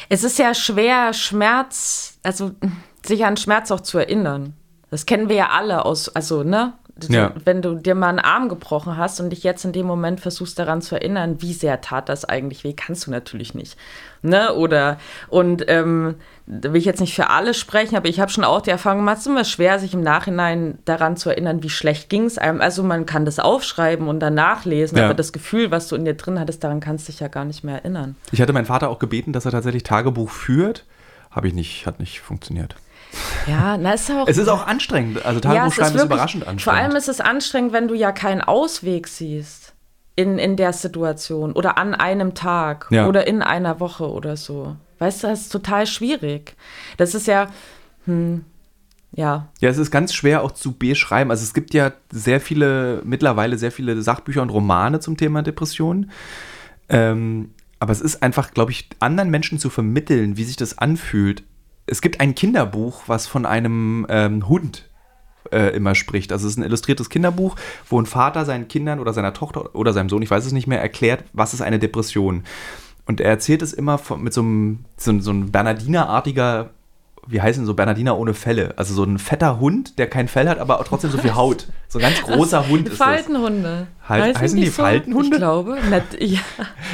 [0.09, 2.53] Es ist ja schwer, Schmerz, also
[3.05, 4.55] sich an Schmerz auch zu erinnern.
[4.91, 6.75] Das kennen wir ja alle aus, also, ne?
[7.09, 7.33] Ja.
[7.45, 10.59] Wenn du dir mal einen Arm gebrochen hast und dich jetzt in dem Moment versuchst
[10.59, 13.77] daran zu erinnern, wie sehr tat das eigentlich weh, kannst du natürlich nicht.
[14.23, 14.55] Ne?
[14.55, 18.45] Oder und ähm, da will ich jetzt nicht für alle sprechen, aber ich habe schon
[18.45, 21.71] auch die Erfahrung gemacht, es ist immer schwer, sich im Nachhinein daran zu erinnern, wie
[21.71, 22.61] schlecht ging es einem.
[22.61, 25.05] Also man kann das aufschreiben und dann nachlesen, ja.
[25.05, 27.45] aber das Gefühl, was du in dir drin hattest, daran kannst du dich ja gar
[27.45, 28.17] nicht mehr erinnern.
[28.33, 30.85] Ich hatte meinen Vater auch gebeten, dass er tatsächlich Tagebuch führt.
[31.31, 32.75] Habe ich nicht, hat nicht funktioniert.
[33.47, 34.29] Ja, na, ist auch.
[34.29, 35.25] Es ist auch anstrengend.
[35.25, 36.63] Also Tagebuch ja, schreiben ist, wirklich, ist, überraschend anstrengend.
[36.63, 39.75] Vor allem ist es anstrengend, wenn du ja keinen Ausweg siehst
[40.17, 43.07] in, in der Situation oder an einem Tag ja.
[43.07, 44.77] oder in einer Woche oder so.
[44.99, 46.57] Weißt du, das ist total schwierig.
[46.97, 47.49] Das ist ja.
[48.05, 48.45] Hm,
[49.13, 49.49] ja.
[49.61, 51.31] Ja, es ist ganz schwer auch zu beschreiben.
[51.31, 56.11] Also es gibt ja sehr viele, mittlerweile sehr viele Sachbücher und Romane zum Thema Depressionen.
[56.89, 61.43] Ähm, aber es ist einfach, glaube ich, anderen Menschen zu vermitteln, wie sich das anfühlt,
[61.91, 64.89] es gibt ein Kinderbuch, was von einem ähm, Hund
[65.51, 66.33] äh, immer spricht.
[66.33, 67.57] Also es ist ein illustriertes Kinderbuch,
[67.89, 70.67] wo ein Vater seinen Kindern oder seiner Tochter oder seinem Sohn, ich weiß es nicht
[70.67, 72.45] mehr, erklärt, was ist eine Depression.
[73.07, 76.71] Und er erzählt es immer von, mit so einem, so, so ein Bernardinerartiger
[77.27, 78.75] wie heißen so Bernardiner ohne Felle?
[78.77, 81.67] Also so ein fetter Hund, der kein Fell hat, aber trotzdem so viel Haut.
[81.89, 83.87] So ein ganz großer Hund ist Faltenhunde.
[84.09, 84.83] Halt, heißen, heißen die, so?
[84.83, 85.37] Faltenhunde?
[85.37, 85.79] Ich glaube.
[85.91, 86.41] Nicht, ja.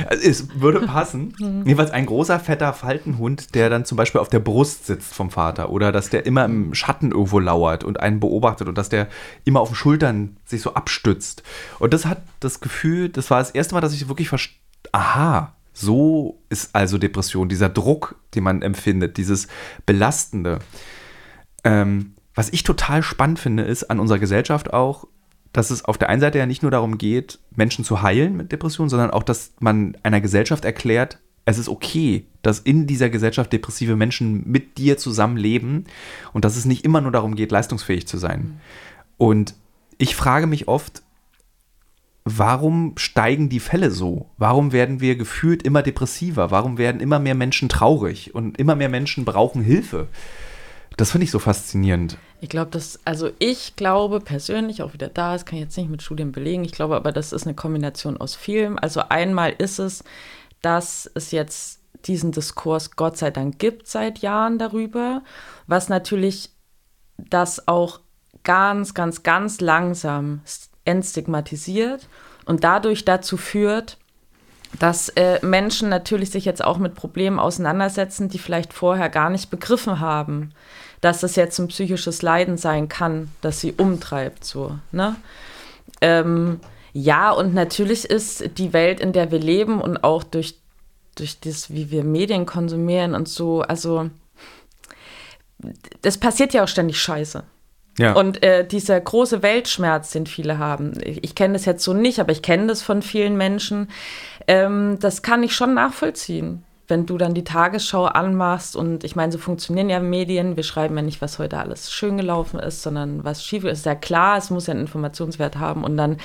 [0.09, 1.35] Also es würde passen.
[1.39, 1.63] Mhm.
[1.65, 5.71] Jedenfalls ein großer, fetter Faltenhund, der dann zum Beispiel auf der Brust sitzt vom Vater
[5.71, 9.09] oder dass der immer im Schatten irgendwo lauert und einen beobachtet und dass der
[9.45, 11.43] immer auf den Schultern sich so abstützt.
[11.79, 14.59] Und das hat das Gefühl, das war das erste Mal, dass ich wirklich verstehe,
[14.93, 19.47] aha, so ist also Depression, dieser Druck, den man empfindet, dieses
[19.85, 20.61] Belastende.
[21.65, 25.07] Ähm, was ich total spannend finde, ist an unserer Gesellschaft auch,
[25.53, 28.53] dass es auf der einen Seite ja nicht nur darum geht, Menschen zu heilen mit
[28.53, 33.53] Depressionen, sondern auch, dass man einer Gesellschaft erklärt, es ist okay, dass in dieser Gesellschaft
[33.53, 35.85] depressive Menschen mit dir zusammenleben
[36.33, 38.41] und dass es nicht immer nur darum geht, leistungsfähig zu sein.
[38.41, 38.61] Mhm.
[39.19, 39.55] Und
[39.99, 41.03] ich frage mich oft,
[42.27, 44.31] warum steigen die Fälle so?
[44.37, 46.51] Warum werden wir gefühlt immer depressiver?
[46.51, 50.09] Warum werden immer mehr Menschen traurig und immer mehr Menschen brauchen Hilfe?
[50.97, 52.19] Das finde ich so faszinierend.
[52.41, 55.89] Ich glaube, dass, also ich glaube persönlich, auch wieder da, das kann ich jetzt nicht
[55.89, 58.77] mit Studien belegen, ich glaube aber, das ist eine Kombination aus vielem.
[58.77, 60.03] Also einmal ist es,
[60.63, 65.23] dass es jetzt diesen Diskurs Gott sei Dank gibt seit Jahren darüber,
[65.69, 66.51] was natürlich
[67.19, 68.01] das auch
[68.43, 70.41] ganz, ganz, ganz langsam
[70.87, 72.09] entstigmatisiert
[72.45, 73.99] und dadurch dazu führt,
[74.79, 79.51] dass äh, Menschen natürlich sich jetzt auch mit Problemen auseinandersetzen, die vielleicht vorher gar nicht
[79.51, 80.53] begriffen haben,
[81.01, 85.17] dass das jetzt ein psychisches Leiden sein kann, das sie umtreibt, so, ne?
[86.01, 86.61] Ähm,
[86.93, 90.59] ja, und natürlich ist die Welt, in der wir leben und auch durch,
[91.15, 94.11] durch das, wie wir Medien konsumieren und so, also
[96.03, 97.45] das passiert ja auch ständig Scheiße.
[97.99, 98.13] Ja.
[98.13, 102.19] Und äh, dieser große Weltschmerz, den viele haben, ich, ich kenne das jetzt so nicht,
[102.21, 103.89] aber ich kenne das von vielen Menschen,
[104.47, 106.63] ähm, das kann ich schon nachvollziehen.
[106.89, 110.95] Wenn du dann die Tagesschau anmachst und ich meine, so funktionieren ja Medien, wir schreiben
[110.97, 113.79] ja nicht, was heute alles schön gelaufen ist, sondern was schief ist.
[113.79, 116.19] Ist ja klar, es muss ja einen Informationswert haben und dann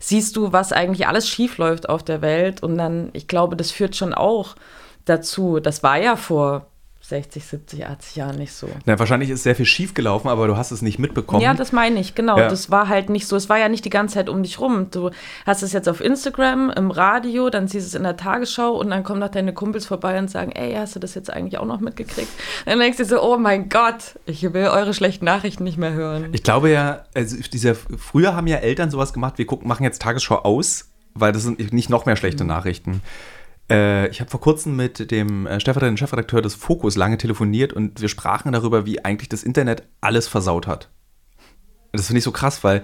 [0.00, 3.72] siehst du, was eigentlich alles schief läuft auf der Welt und dann, ich glaube, das
[3.72, 4.54] führt schon auch
[5.04, 6.66] dazu, das war ja vor
[7.08, 8.68] 60, 70, 80 Jahren nicht so.
[8.84, 11.40] Na, wahrscheinlich ist sehr viel schief gelaufen, aber du hast es nicht mitbekommen.
[11.40, 12.36] Ja, das meine ich, genau.
[12.36, 12.48] Ja.
[12.48, 13.36] Das war halt nicht so.
[13.36, 14.88] Es war ja nicht die ganze Zeit um dich rum.
[14.90, 15.10] Du
[15.44, 18.90] hast es jetzt auf Instagram, im Radio, dann siehst du es in der Tagesschau und
[18.90, 21.66] dann kommen noch deine Kumpels vorbei und sagen, ey, hast du das jetzt eigentlich auch
[21.66, 22.30] noch mitgekriegt?
[22.64, 26.30] Dann denkst du so, oh mein Gott, ich will eure schlechten Nachrichten nicht mehr hören.
[26.32, 30.02] Ich glaube ja, also dieser, früher haben ja Eltern sowas gemacht, wir gucken, machen jetzt
[30.02, 32.48] Tagesschau aus, weil das sind nicht noch mehr schlechte mhm.
[32.48, 33.02] Nachrichten.
[33.70, 38.00] Äh, ich habe vor kurzem mit dem äh, stellvertretenden Chefredakteur des Fokus lange telefoniert und
[38.00, 40.90] wir sprachen darüber, wie eigentlich das Internet alles versaut hat.
[41.92, 42.82] Das finde ich so krass, weil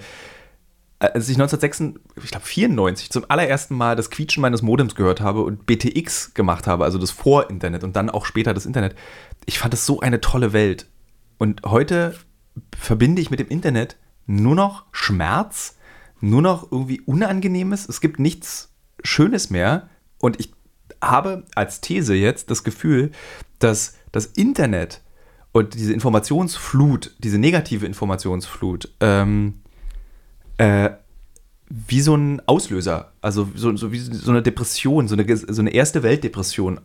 [0.99, 5.21] äh, als ich 1996, ich glaube 94, zum allerersten Mal das Quietschen meines Modems gehört
[5.21, 8.97] habe und BTX gemacht habe, also das Vor-Internet und dann auch später das Internet,
[9.47, 10.89] ich fand das so eine tolle Welt.
[11.39, 12.15] Und heute
[12.77, 15.77] verbinde ich mit dem Internet nur noch Schmerz,
[16.21, 17.89] nur noch irgendwie Unangenehmes.
[17.89, 19.89] Es gibt nichts Schönes mehr.
[20.19, 20.53] Und ich
[21.03, 23.11] habe als These jetzt das Gefühl,
[23.59, 25.03] dass das Internet
[25.53, 29.61] und diese Informationsflut, diese negative Informationsflut, ähm,
[30.57, 30.91] äh,
[31.69, 35.71] wie so ein Auslöser, also so, so wie so eine Depression, so eine, so eine
[35.71, 36.81] erste Weltdepression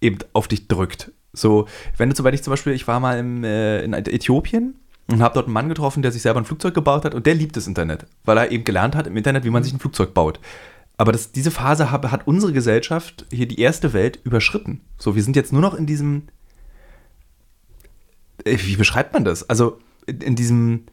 [0.00, 1.12] eben auf dich drückt.
[1.32, 4.74] So, wenn du zum Beispiel, zum Beispiel ich war mal im, äh, in Äthiopien
[5.08, 7.34] und habe dort einen Mann getroffen, der sich selber ein Flugzeug gebaut hat und der
[7.34, 10.14] liebt das Internet, weil er eben gelernt hat im Internet, wie man sich ein Flugzeug
[10.14, 10.40] baut.
[11.04, 14.80] Aber das, diese Phase hat, hat unsere Gesellschaft, hier die erste Welt, überschritten.
[14.96, 16.22] So, wir sind jetzt nur noch in diesem.
[18.42, 19.46] Äh, wie beschreibt man das?
[19.50, 20.84] Also in, in diesem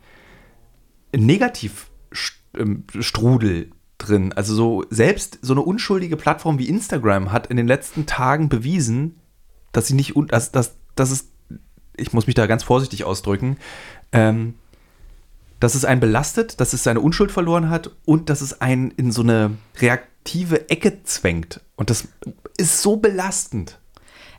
[1.16, 1.90] negativ
[2.56, 2.84] ähm,
[3.98, 4.34] drin.
[4.34, 9.18] Also so selbst so eine unschuldige Plattform wie Instagram hat in den letzten Tagen bewiesen,
[9.72, 11.32] dass sie nicht, dass, dass, dass es,
[11.96, 13.56] ich muss mich da ganz vorsichtig ausdrücken,
[14.12, 14.56] ähm,
[15.62, 19.12] dass es einen belastet, dass es seine Unschuld verloren hat und dass es einen in
[19.12, 21.62] so eine reaktive Ecke zwängt.
[21.78, 22.08] Und das
[22.58, 23.78] ist so belastend.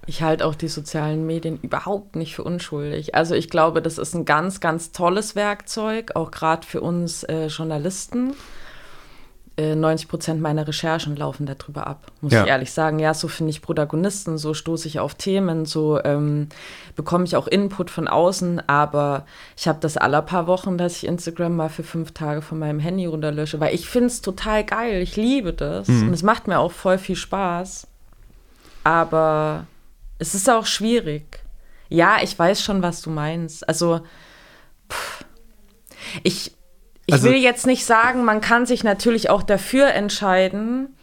[0.07, 3.15] Ich halte auch die sozialen Medien überhaupt nicht für unschuldig.
[3.15, 7.47] Also ich glaube, das ist ein ganz, ganz tolles Werkzeug, auch gerade für uns äh,
[7.47, 8.35] Journalisten.
[9.75, 12.42] 90 äh, Prozent meiner Recherchen laufen darüber ab, muss ja.
[12.42, 12.98] ich ehrlich sagen.
[12.98, 16.48] Ja, so finde ich Protagonisten, so stoße ich auf Themen, so ähm,
[16.96, 18.68] bekomme ich auch Input von außen.
[18.68, 22.59] Aber ich habe das alle paar Wochen, dass ich Instagram mal für fünf Tage von
[22.59, 25.03] meinem Handy runterlösche, weil ich finde es total geil.
[25.03, 26.09] Ich liebe das mhm.
[26.09, 27.87] und es macht mir auch voll viel Spaß.
[28.85, 29.66] Aber
[30.18, 31.40] es ist auch schwierig.
[31.88, 33.68] Ja, ich weiß schon, was du meinst.
[33.68, 34.01] Also,
[34.90, 35.25] pff,
[36.22, 36.53] ich
[37.07, 40.97] ich also, will jetzt nicht sagen, man kann sich natürlich auch dafür entscheiden,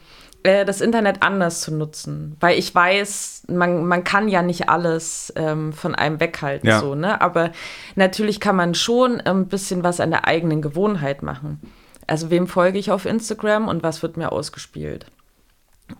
[0.43, 2.37] äh, das Internet anders zu nutzen.
[2.39, 6.79] Weil ich weiß, man, man kann ja nicht alles ähm, von einem weghalten, ja.
[6.79, 7.19] so, ne?
[7.21, 7.51] Aber
[7.95, 11.59] natürlich kann man schon ein bisschen was an der eigenen Gewohnheit machen.
[12.07, 15.05] Also wem folge ich auf Instagram und was wird mir ausgespielt?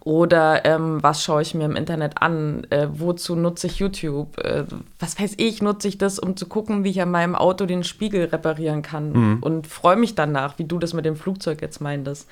[0.01, 2.65] Oder ähm, was schaue ich mir im Internet an?
[2.69, 4.37] Äh, wozu nutze ich YouTube?
[4.37, 4.65] Äh,
[4.99, 7.83] was weiß ich, nutze ich das, um zu gucken, wie ich an meinem Auto den
[7.83, 9.37] Spiegel reparieren kann mhm.
[9.41, 12.27] und freue mich danach, wie du das mit dem Flugzeug jetzt meintest.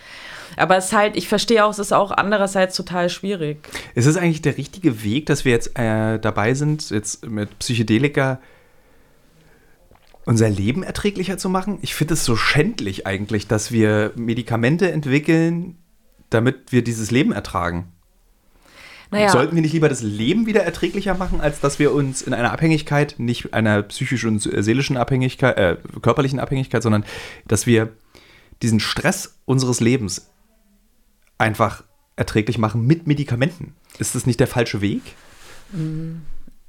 [0.56, 3.68] Aber es ist halt, ich verstehe auch, es ist auch andererseits total schwierig.
[3.96, 8.40] Ist es eigentlich der richtige Weg, dass wir jetzt äh, dabei sind, jetzt mit Psychedelika
[10.26, 11.80] unser Leben erträglicher zu machen?
[11.82, 15.78] Ich finde es so schändlich eigentlich, dass wir Medikamente entwickeln,
[16.30, 17.92] damit wir dieses Leben ertragen?
[19.10, 19.30] Naja.
[19.30, 22.52] Sollten wir nicht lieber das Leben wieder erträglicher machen, als dass wir uns in einer
[22.52, 27.06] Abhängigkeit, nicht einer psychischen und seelischen Abhängigkeit, äh, körperlichen Abhängigkeit, sondern
[27.48, 27.94] dass wir
[28.62, 30.30] diesen Stress unseres Lebens
[31.38, 31.84] einfach
[32.18, 33.76] erträglich machen mit Medikamenten?
[33.98, 35.02] Ist das nicht der falsche Weg?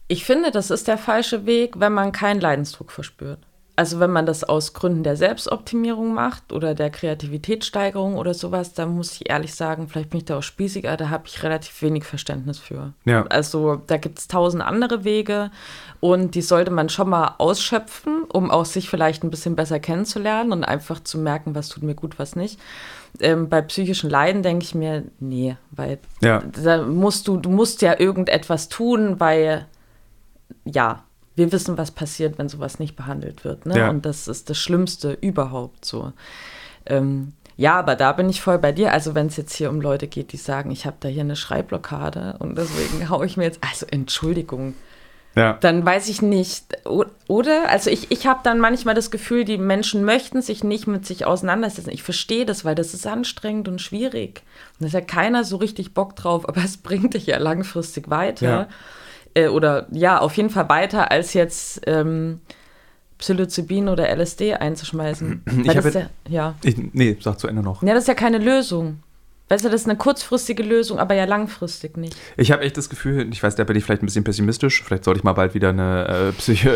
[0.06, 3.47] Ich finde, das ist der falsche Weg, wenn man keinen Leidensdruck verspürt
[3.78, 8.96] also wenn man das aus Gründen der Selbstoptimierung macht oder der Kreativitätssteigerung oder sowas, dann
[8.96, 12.02] muss ich ehrlich sagen, vielleicht bin ich da auch spießiger, da habe ich relativ wenig
[12.02, 12.92] Verständnis für.
[13.04, 13.24] Ja.
[13.26, 15.52] Also da gibt es tausend andere Wege
[16.00, 20.50] und die sollte man schon mal ausschöpfen, um auch sich vielleicht ein bisschen besser kennenzulernen
[20.50, 22.58] und einfach zu merken, was tut mir gut, was nicht.
[23.20, 26.42] Ähm, bei psychischen Leiden denke ich mir, nee, weil ja.
[26.64, 29.66] da musst du, du musst ja irgendetwas tun, weil
[30.64, 31.04] ja,
[31.38, 33.64] wir wissen, was passiert, wenn sowas nicht behandelt wird.
[33.64, 33.79] Ne?
[33.79, 33.90] Ja.
[33.90, 36.12] Und das ist das Schlimmste überhaupt so.
[36.85, 38.92] Ähm, ja, aber da bin ich voll bei dir.
[38.92, 41.37] Also wenn es jetzt hier um Leute geht, die sagen, ich habe da hier eine
[41.37, 44.74] Schreibblockade und deswegen haue ich mir jetzt, also Entschuldigung.
[45.35, 45.53] Ja.
[45.61, 46.64] Dann weiß ich nicht,
[47.29, 47.68] oder?
[47.68, 51.27] Also ich, ich habe dann manchmal das Gefühl, die Menschen möchten sich nicht mit sich
[51.27, 51.90] auseinandersetzen.
[51.90, 54.42] Ich verstehe das, weil das ist anstrengend und schwierig.
[54.72, 58.11] Und da ist ja keiner so richtig Bock drauf, aber es bringt dich ja langfristig
[58.11, 58.46] weiter.
[58.46, 58.68] Ja
[59.38, 62.40] äh, oder ja, auf jeden Fall weiter, als jetzt ähm,
[63.18, 65.42] Psilocybin oder LSD einzuschmeißen.
[65.64, 66.55] Ich habe ja, ja.
[66.62, 67.83] Ich, nee, sag zu Ende noch.
[67.83, 69.01] Ja, das ist ja keine Lösung.
[69.48, 72.14] Weißt du, das ist eine kurzfristige Lösung, aber ja langfristig nicht.
[72.37, 75.05] Ich habe echt das Gefühl, ich weiß, da bin ich vielleicht ein bisschen pessimistisch, vielleicht
[75.05, 76.68] sollte ich mal bald wieder eine äh, psych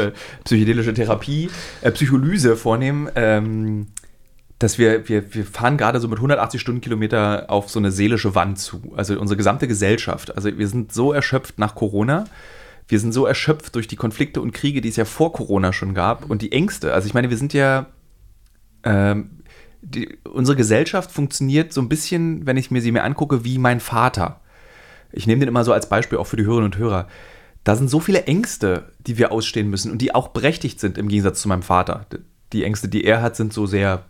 [0.45, 1.51] psychedelische Therapie,
[1.83, 3.11] äh, Psycholyse vornehmen.
[3.15, 3.89] Ähm,
[4.63, 8.59] dass wir, wir, wir fahren gerade so mit 180 Stundenkilometer auf so eine seelische Wand
[8.59, 8.93] zu.
[8.97, 10.37] Also unsere gesamte Gesellschaft.
[10.37, 12.25] Also wir sind so erschöpft nach Corona.
[12.87, 15.95] Wir sind so erschöpft durch die Konflikte und Kriege, die es ja vor Corona schon
[15.95, 16.93] gab und die Ängste.
[16.95, 17.87] Also ich meine, wir sind ja,
[18.85, 19.43] ähm,
[19.81, 23.81] die, unsere Gesellschaft funktioniert so ein bisschen, wenn ich mir sie mir angucke, wie mein
[23.81, 24.41] Vater.
[25.11, 27.09] Ich nehme den immer so als Beispiel auch für die Hörerinnen und Hörer.
[27.65, 31.09] Da sind so viele Ängste, die wir ausstehen müssen und die auch berechtigt sind im
[31.09, 32.07] Gegensatz zu meinem Vater.
[32.53, 34.05] Die Ängste, die er hat, sind so sehr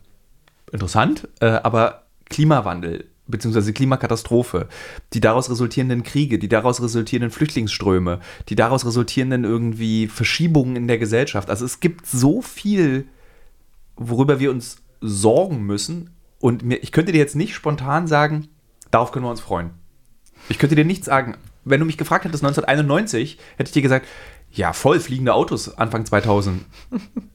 [0.73, 4.69] interessant, äh, aber Klimawandel beziehungsweise Klimakatastrophe,
[5.13, 10.99] die daraus resultierenden Kriege, die daraus resultierenden Flüchtlingsströme, die daraus resultierenden irgendwie Verschiebungen in der
[10.99, 11.51] Gesellschaft.
[11.51, 13.07] Also es gibt so viel,
[13.97, 16.11] worüber wir uns sorgen müssen.
[16.41, 18.49] Und mir, ich könnte dir jetzt nicht spontan sagen,
[18.91, 19.71] darauf können wir uns freuen.
[20.49, 24.07] Ich könnte dir nicht sagen, wenn du mich gefragt hättest 1991, hätte ich dir gesagt,
[24.51, 26.65] ja, voll fliegende Autos Anfang 2000.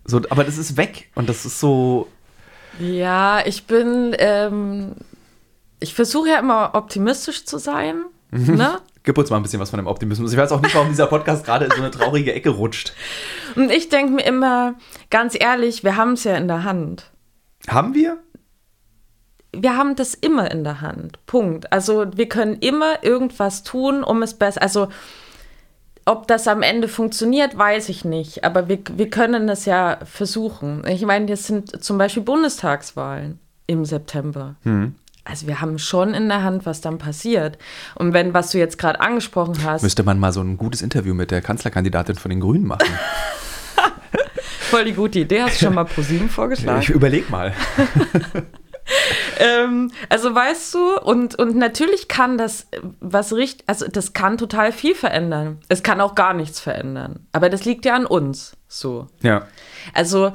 [0.05, 2.07] so, aber das ist weg und das ist so,
[2.79, 4.95] ja, ich bin, ähm,
[5.79, 8.03] ich versuche ja immer optimistisch zu sein.
[8.31, 8.55] Mhm.
[8.55, 8.79] Ne?
[9.03, 10.33] Gib uns mal ein bisschen was von dem Optimismus.
[10.33, 12.93] Ich weiß auch nicht, warum dieser Podcast gerade in so eine traurige Ecke rutscht.
[13.55, 14.75] Und ich denke mir immer,
[15.09, 17.09] ganz ehrlich, wir haben es ja in der Hand.
[17.69, 18.17] Haben wir?
[19.53, 21.25] Wir haben das immer in der Hand.
[21.25, 21.71] Punkt.
[21.71, 24.61] Also wir können immer irgendwas tun, um es besser.
[24.61, 24.89] Also
[26.07, 28.43] ob das am Ende funktioniert, weiß ich nicht.
[28.45, 30.83] Aber wir, wir können es ja versuchen.
[30.87, 34.55] Ich meine, jetzt sind zum Beispiel Bundestagswahlen im September.
[34.63, 34.95] Hm.
[35.25, 37.57] Also wir haben schon in der Hand, was dann passiert.
[37.95, 39.83] Und wenn, was du jetzt gerade angesprochen hast.
[39.83, 42.87] Müsste man mal so ein gutes Interview mit der Kanzlerkandidatin von den Grünen machen.
[44.59, 45.41] Voll die gute Idee.
[45.41, 46.81] Hast du schon mal ProSieben vorgeschlagen?
[46.81, 47.53] Ich überleg mal.
[49.39, 52.67] ähm, also weißt du, und, und natürlich kann das
[52.99, 55.59] was richtig, also das kann total viel verändern.
[55.69, 57.27] Es kann auch gar nichts verändern.
[57.31, 58.55] Aber das liegt ja an uns.
[58.67, 59.07] So.
[59.21, 59.43] Ja.
[59.93, 60.33] Also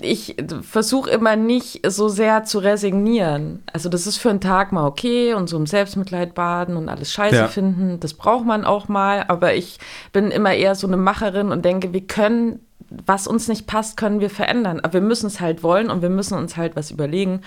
[0.00, 3.62] ich versuche immer nicht so sehr zu resignieren.
[3.72, 7.12] Also das ist für einen Tag mal okay und so im Selbstmitleid baden und alles
[7.12, 7.48] scheiße Ja.
[7.48, 9.24] finden, das braucht man auch mal.
[9.28, 9.78] Aber ich
[10.12, 12.60] bin immer eher so eine Macherin und denke, wir können,
[13.06, 14.80] was uns nicht passt, können wir verändern.
[14.80, 17.40] Aber wir müssen es halt wollen und wir müssen uns halt was überlegen.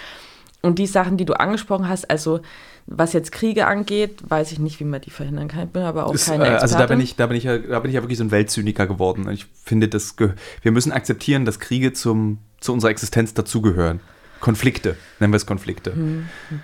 [0.61, 2.41] Und die Sachen, die du angesprochen hast, also
[2.87, 5.65] was jetzt Kriege angeht, weiß ich nicht, wie man die verhindern kann.
[5.65, 6.61] Ich bin aber auch Ist, keine äh, Expertin.
[6.61, 8.31] also da bin ich, da bin ich ja, da bin ich ja wirklich so ein
[8.31, 9.29] Weltzyniker geworden.
[9.29, 13.99] Ich finde, das wir müssen akzeptieren, dass Kriege zum, zu unserer Existenz dazugehören.
[14.39, 15.93] Konflikte, nennen wir es Konflikte.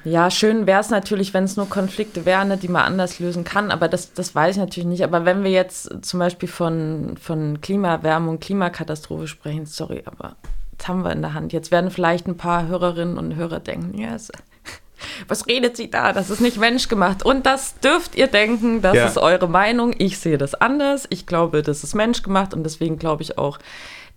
[0.04, 3.44] Ja, schön wäre es natürlich, wenn es nur Konflikte wären, ne, die man anders lösen
[3.44, 5.04] kann, aber das, das weiß ich natürlich nicht.
[5.04, 10.36] Aber wenn wir jetzt zum Beispiel von, von Klimaerwärmung, Klimakatastrophe sprechen, sorry, aber
[10.84, 11.54] das haben wir in der Hand.
[11.54, 14.30] Jetzt werden vielleicht ein paar Hörerinnen und Hörer denken, yes,
[15.30, 16.12] was redet sie da?
[16.12, 17.24] Das ist nicht menschgemacht.
[17.24, 19.06] Und das dürft ihr denken, das Ja.
[19.06, 19.96] ist eure Meinung.
[19.98, 21.08] Ich sehe das anders.
[21.10, 23.60] Ich glaube, das ist menschgemacht und deswegen glaube ich auch,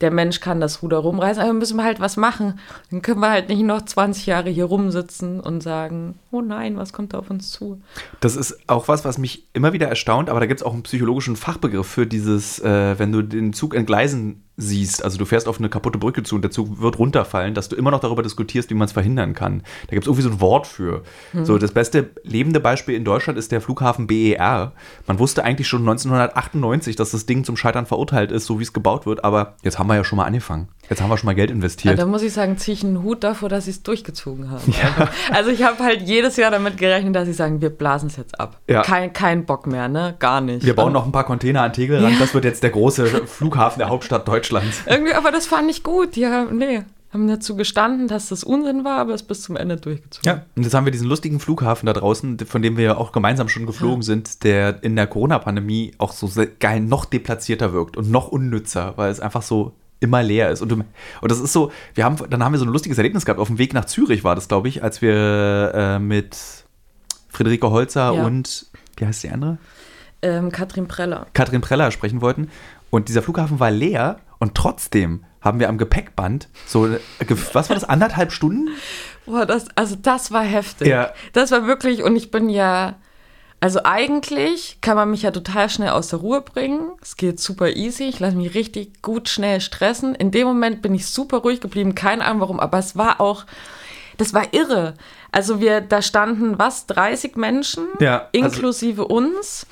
[0.02, 2.59] der Mensch kann das Ruder rumreißen, aber müssen wir halt was machen.
[2.90, 6.92] Dann können wir halt nicht noch 20 Jahre hier rumsitzen und sagen, oh nein, was
[6.92, 7.81] kommt da auf uns zu?
[8.20, 10.83] Das ist auch was, was mich immer wieder erstaunt, aber da gibt es auch einen
[10.83, 15.58] psychologischen Fachbegriff für dieses, äh, wenn du den Zug entgleisen siehst, also du fährst auf
[15.58, 18.70] eine kaputte Brücke zu und der Zug wird runterfallen, dass du immer noch darüber diskutierst,
[18.70, 19.62] wie man es verhindern kann.
[19.88, 21.02] Da gibt es irgendwie so ein Wort für.
[21.44, 24.72] So, das beste lebende Beispiel in Deutschland ist der Flughafen BER.
[25.06, 28.72] Man wusste eigentlich schon 1998, dass das Ding zum Scheitern verurteilt ist, so wie es
[28.72, 30.68] gebaut wird, aber jetzt haben wir ja schon mal angefangen.
[30.88, 31.99] Jetzt haben wir schon mal Geld Ja, investiert.
[31.99, 34.62] da muss ich sagen, ziehe ich einen Hut davor, dass sie es durchgezogen haben.
[34.96, 38.16] Also, also ich habe halt jedes Jahr damit gerechnet, dass sie sagen, wir blasen es
[38.16, 38.61] jetzt ab.
[38.68, 38.83] Ja.
[38.83, 40.14] Kein, kein Bock mehr, ne?
[40.18, 40.64] Gar nicht.
[40.64, 42.12] wir bauen noch ein paar Container an Tegel ran.
[42.12, 42.18] Ja.
[42.18, 44.83] Das wird jetzt der große Flughafen der Hauptstadt Deutschlands.
[44.87, 46.16] Irgendwie, aber das fand ich gut.
[46.16, 50.29] Haben, nee, haben dazu gestanden, dass das Unsinn war, aber es bis zum Ende durchgezogen.
[50.29, 53.12] Ja, und jetzt haben wir diesen lustigen Flughafen da draußen, von dem wir ja auch
[53.12, 56.29] gemeinsam schon geflogen sind, der in der Corona-Pandemie auch so
[56.61, 60.61] geil noch deplatzierter wirkt und noch unnützer, weil es einfach so immer leer ist.
[60.62, 63.24] Und, du, und das ist so, wir haben, dann haben wir so ein lustiges Erlebnis
[63.24, 63.40] gehabt.
[63.40, 66.37] Auf dem Weg nach Zürich war das, glaube ich, als wir äh, mit
[67.28, 68.24] Friederike Holzer Ja.
[68.24, 69.59] und, wie heißt die andere?
[70.22, 71.26] Ähm, Katrin Preller.
[71.35, 72.50] Katrin Preller sprechen wollten.
[72.90, 76.98] Und dieser Flughafen war leer und trotzdem haben wir am Gepäckband so, äh,
[77.52, 78.68] was war das, anderthalb Stunden?
[79.26, 80.88] Boah, das, also das war heftig.
[80.88, 81.11] Ja.
[81.32, 82.96] Das war wirklich, und ich bin ja,
[83.66, 86.92] also eigentlich kann man mich ja total schnell aus der Ruhe bringen.
[87.02, 88.05] Es geht super easy.
[88.05, 90.14] Ich lasse mich richtig gut schnell stressen.
[90.14, 91.96] In dem Moment bin ich super ruhig geblieben.
[91.96, 93.44] Keine Ahnung warum, aber es war auch,
[94.18, 94.94] das war irre.
[95.33, 99.66] Also wir, da standen was, 30 Menschen, Ja, also- inklusive uns.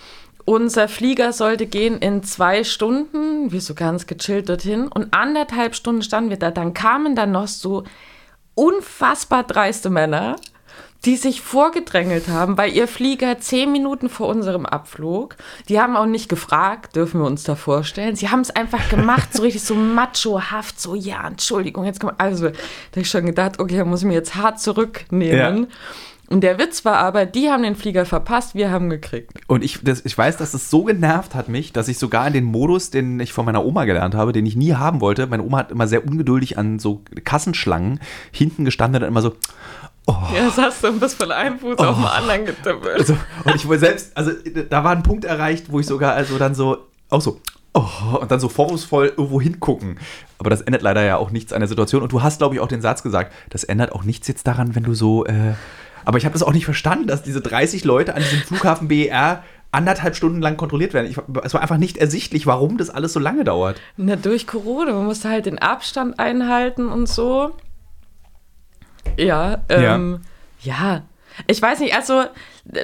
[0.45, 4.89] Unser Flieger sollte gehen in zwei Stunden, wir so ganz gechillt dorthin.
[4.89, 6.51] Und anderthalb Stunden standen wir da.
[6.51, 7.85] Dann kamen dann noch so
[8.57, 10.35] unfassbar dreiste Männer,
[11.05, 15.37] die sich vorgedrängelt haben, weil ihr Flieger zehn Minuten vor unserem Abflug,
[15.69, 18.17] die haben auch nicht gefragt, dürfen wir uns da vorstellen.
[18.17, 22.49] Sie haben es einfach gemacht, so richtig so machohaft, so, ja, Entschuldigung, jetzt kommt, also,
[22.49, 22.55] da
[22.93, 25.63] hab ich schon gedacht, okay, da muss ich mir jetzt hart zurücknehmen.
[25.63, 25.69] Ja.
[26.31, 29.33] Und der Witz war aber, die haben den Flieger verpasst, wir haben gekriegt.
[29.47, 32.33] Und ich, das, ich weiß, dass es so genervt hat mich, dass ich sogar in
[32.33, 35.43] den Modus, den ich von meiner Oma gelernt habe, den ich nie haben wollte, meine
[35.43, 38.01] Oma hat immer sehr ungeduldig an so Kassenschlangen
[38.33, 39.35] hinten gestanden und immer so,
[40.07, 42.99] Ja, das hast du ein bisschen von einem Fuß auf den anderen getippelt.
[42.99, 44.33] also, und ich wohl selbst, also
[44.69, 47.41] da war ein Punkt erreicht, wo ich sogar also dann so, auch so,
[47.73, 49.99] oh, und dann so vorwurfsvoll irgendwo hingucken.
[50.39, 52.03] Aber das ändert leider ja auch nichts an der Situation.
[52.03, 54.75] Und du hast, glaube ich, auch den Satz gesagt, das ändert auch nichts jetzt daran,
[54.75, 55.55] wenn du so, äh,
[56.05, 59.43] aber ich habe das auch nicht verstanden, dass diese 30 Leute an diesem Flughafen BER
[59.73, 61.11] anderthalb Stunden lang kontrolliert werden.
[61.11, 63.81] Ich, es war einfach nicht ersichtlich, warum das alles so lange dauert.
[63.97, 64.93] Na, durch Corona.
[64.93, 67.53] Man musste halt den Abstand einhalten und so.
[69.17, 70.21] Ja, ähm,
[70.61, 71.03] ja.
[71.47, 72.25] Ich weiß nicht, also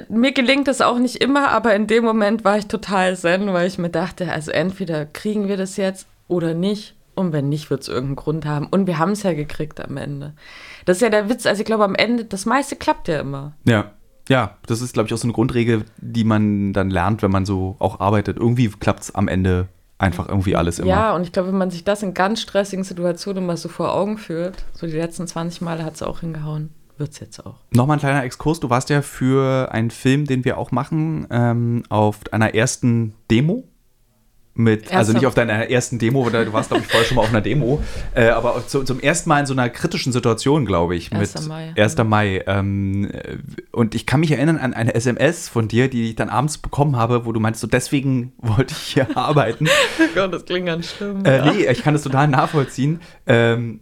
[0.08, 3.66] mir gelingt das auch nicht immer, aber in dem Moment war ich total zen, weil
[3.66, 6.94] ich mir dachte, also entweder kriegen wir das jetzt oder nicht.
[7.14, 8.66] Und wenn nicht, wird es irgendeinen Grund haben.
[8.68, 10.32] Und wir haben es ja gekriegt am Ende.
[10.86, 11.44] Das ist ja der Witz.
[11.44, 13.52] Also ich glaube, am Ende, das meiste klappt ja immer.
[13.64, 13.92] Ja.
[14.28, 17.44] Ja, das ist, glaube ich, auch so eine Grundregel, die man dann lernt, wenn man
[17.44, 18.36] so auch arbeitet.
[18.36, 19.66] Irgendwie klappt es am Ende
[20.00, 20.88] einfach irgendwie alles immer.
[20.88, 23.94] Ja, und ich glaube, wenn man sich das in ganz stressigen Situationen mal so vor
[23.94, 27.56] Augen führt, so die letzten 20 Male hat es auch hingehauen, wird es jetzt auch.
[27.72, 28.60] Nochmal ein kleiner Exkurs.
[28.60, 33.64] Du warst ja für einen Film, den wir auch machen, ähm, auf einer ersten Demo
[34.54, 37.16] mit, also Erster- nicht auf deiner ersten Demo, oder du warst, glaube ich, vorher schon
[37.16, 37.82] mal auf einer Demo,
[38.14, 41.46] äh, aber zu, zum ersten Mal in so einer kritischen Situation, glaube ich, mit 1.
[41.48, 41.72] Mai.
[41.76, 41.96] 1.
[42.04, 42.42] Mai.
[42.46, 43.38] Ähm, äh,
[43.72, 46.96] und ich kann mich erinnern an eine SMS von dir, die ich dann abends bekommen
[46.96, 49.66] habe, wo du meinst, so deswegen wollte ich hier arbeiten.
[50.00, 51.24] Oh Gott, das klingt ganz schlimm.
[51.24, 53.00] Äh, nee, ich kann das total nachvollziehen.
[53.26, 53.80] Ähm,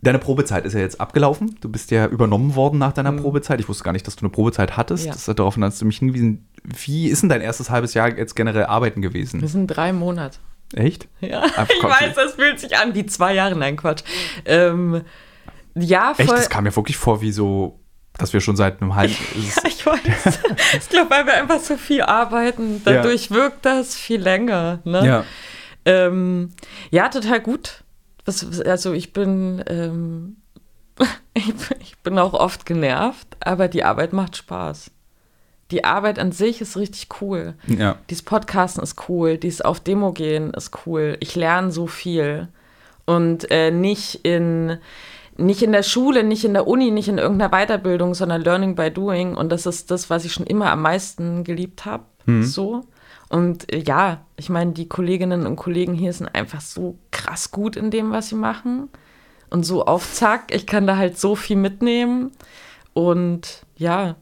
[0.00, 1.56] deine Probezeit ist ja jetzt abgelaufen.
[1.60, 3.60] Du bist ja übernommen worden nach deiner Probezeit.
[3.60, 5.04] Ich wusste gar nicht, dass du eine Probezeit hattest.
[5.04, 5.08] Mhm.
[5.08, 5.12] Ja.
[5.12, 6.48] Das hat darauf hast du mich hingewiesen.
[6.64, 9.46] Wie ist denn dein erstes halbes Jahr jetzt generell arbeiten Das gewesen?
[9.46, 10.38] sind drei Monate.
[10.74, 11.08] Echt?
[11.20, 13.56] Ja, Ah, ich weiß, das fühlt sich an wie zwei Jahre.
[13.56, 14.02] Nein, Quatsch.
[14.44, 15.02] Ähm,
[15.74, 16.24] ja, voll.
[16.24, 16.32] Echt?
[16.32, 17.78] Das kam mir wirklich vor, wie so,
[18.16, 19.14] dass wir schon seit einem halben.
[19.34, 20.00] Ja, ich weiß.
[20.78, 24.78] ich glaube, weil wir einfach so viel arbeiten, dadurch wirkt das viel länger.
[24.84, 25.04] Ne?
[25.06, 25.24] ja.
[25.84, 26.50] Ähm,
[26.92, 27.82] ja, total gut.
[28.64, 30.36] Also ich bin, ähm,
[31.34, 34.91] ich, bin- ich bin auch oft genervt, aber die Arbeit macht Spaß.
[35.72, 37.54] Die Arbeit an sich ist richtig cool.
[37.66, 37.96] ja.
[38.10, 41.16] Dieses Podcasten ist cool, dieses auf Demo gehen ist cool.
[41.20, 42.48] Ich lerne so viel.
[43.06, 44.78] Und äh, nicht in
[45.38, 48.90] nicht in der Schule, nicht in der Uni, nicht in irgendeiner Weiterbildung, sondern Learning by
[48.90, 49.34] Doing.
[49.34, 52.04] Und das ist das, was ich schon immer am meisten geliebt habe.
[52.42, 52.84] So.
[53.30, 57.76] Und äh, ja, ich meine, die Kolleginnen und Kollegen hier sind einfach so krass gut
[57.76, 58.90] in dem, was sie machen.
[59.48, 62.32] Und so auf Zack, ich kann da halt so viel mitnehmen.
[62.92, 64.16] Und ja,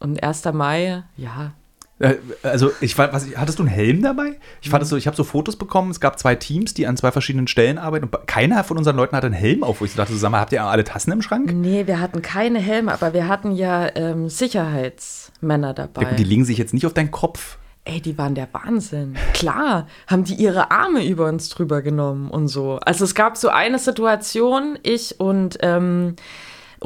[0.00, 0.44] und 1.
[0.52, 1.52] Mai, ja,
[1.98, 4.38] Äh, Also, ich war, was, hattest du einen Helm dabei?
[4.62, 5.90] Ich fand es so, ich habe so Fotos bekommen.
[5.90, 8.06] Es gab zwei Teams, die an zwei verschiedenen Stellen arbeiten.
[8.06, 10.52] Und keiner von unseren Leuten hatte einen Helm auf, wo ich so dachte, mal, habt
[10.52, 11.52] ihr alle Tassen im Schrank?
[11.52, 16.04] Nee, wir hatten keine Helme, aber wir hatten ja ähm, Sicherheitsmänner dabei.
[16.04, 17.58] Gut, die legen sich jetzt nicht auf deinen Kopf.
[17.84, 19.16] Ey, die waren der Wahnsinn.
[19.32, 22.78] Klar, haben die ihre Arme über uns drüber genommen und so.
[22.84, 26.14] Also es gab so eine Situation, ich und ähm,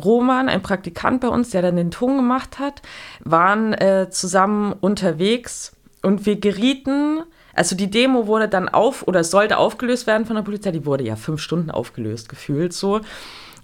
[0.02, 2.82] Roman, ein Praktikant bei uns, der dann den Ton gemacht hat,
[3.20, 7.22] waren äh, zusammen unterwegs und wir gerieten,
[7.54, 11.04] also die Demo wurde dann auf oder sollte aufgelöst werden von der Polizei, die wurde
[11.04, 13.00] ja fünf Stunden aufgelöst, gefühlt so.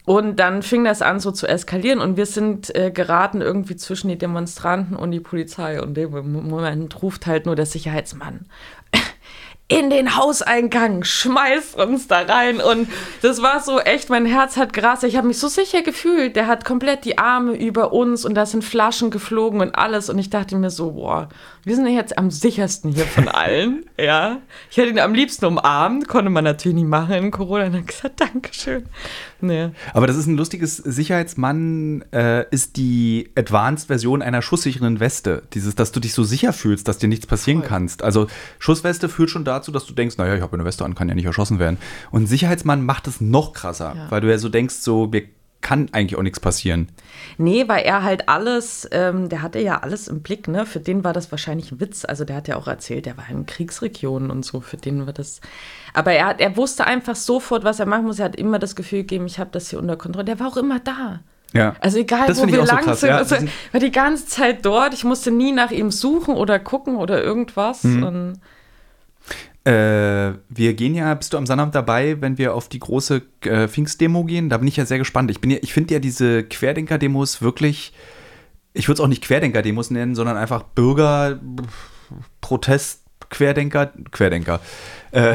[0.07, 4.09] Und dann fing das an so zu eskalieren und wir sind äh, geraten irgendwie zwischen
[4.09, 8.47] die Demonstranten und die Polizei und dem Moment ruft halt nur der Sicherheitsmann
[9.71, 12.89] in den Hauseingang, schmeißt uns da rein und
[13.23, 15.05] das war so echt, mein Herz hat gerast.
[15.05, 16.35] Ich habe mich so sicher gefühlt.
[16.35, 20.19] Der hat komplett die Arme über uns und da sind Flaschen geflogen und alles und
[20.19, 21.29] ich dachte mir so, boah,
[21.63, 24.39] wir sind jetzt am sichersten hier von allen, ja.
[24.71, 27.67] Ich hätte ihn am liebsten umarmt, konnte man natürlich nicht machen in Corona.
[27.67, 28.87] Und dann gesagt, Dankeschön.
[29.41, 29.71] Nee.
[29.95, 35.43] Aber das ist ein lustiges Sicherheitsmann, äh, ist die Advanced-Version einer schusssicheren Weste.
[35.55, 37.69] Dieses, dass du dich so sicher fühlst, dass dir nichts passieren Voll.
[37.69, 38.03] kannst.
[38.03, 38.27] Also
[38.59, 41.15] Schussweste führt schon dazu, dass du denkst, naja, ich habe eine Weste an, kann ja
[41.15, 41.79] nicht erschossen werden.
[42.11, 44.07] Und ein Sicherheitsmann macht es noch krasser, Ja.
[44.11, 45.23] weil du ja so denkst, so, mir
[45.63, 46.89] kann eigentlich auch nichts passieren.
[47.37, 50.65] Nee, weil er halt alles, ähm, der hatte ja alles im Blick, ne?
[50.65, 52.07] Für den war das wahrscheinlich ein Witz.
[52.07, 55.13] Also der hat ja auch erzählt, der war in Kriegsregionen und so, für den war
[55.13, 55.41] das.
[55.93, 58.19] Aber er, hat, er wusste einfach sofort, was er machen muss.
[58.19, 60.25] Er hat immer das Gefühl gegeben, ich habe das hier unter Kontrolle.
[60.25, 61.21] Der war auch immer da.
[61.53, 61.75] Ja.
[61.81, 63.17] Also egal, Das wo wir so lang krass, sind, ja.
[63.19, 63.37] also,
[63.73, 64.95] war die ganze Zeit dort.
[64.95, 67.85] Ich musste nie nach ihm suchen oder gucken oder irgendwas.
[67.85, 68.03] Mhm.
[68.03, 68.41] Und
[69.65, 73.69] Äh, wir gehen ja, bist du am Sonnabend dabei, wenn wir auf die große äh,
[73.69, 74.49] Pfingstdemo gehen?
[74.49, 75.31] Da bin ich ja sehr gespannt.
[75.31, 77.93] Ich, ja, ich finde ja diese Querdenker-Demos wirklich,
[78.73, 81.39] ich würde es auch nicht Querdenker-Demos nennen, sondern einfach Bürger,
[82.41, 84.61] Protest, Querdenker, Querdenker.
[85.13, 85.35] Äh,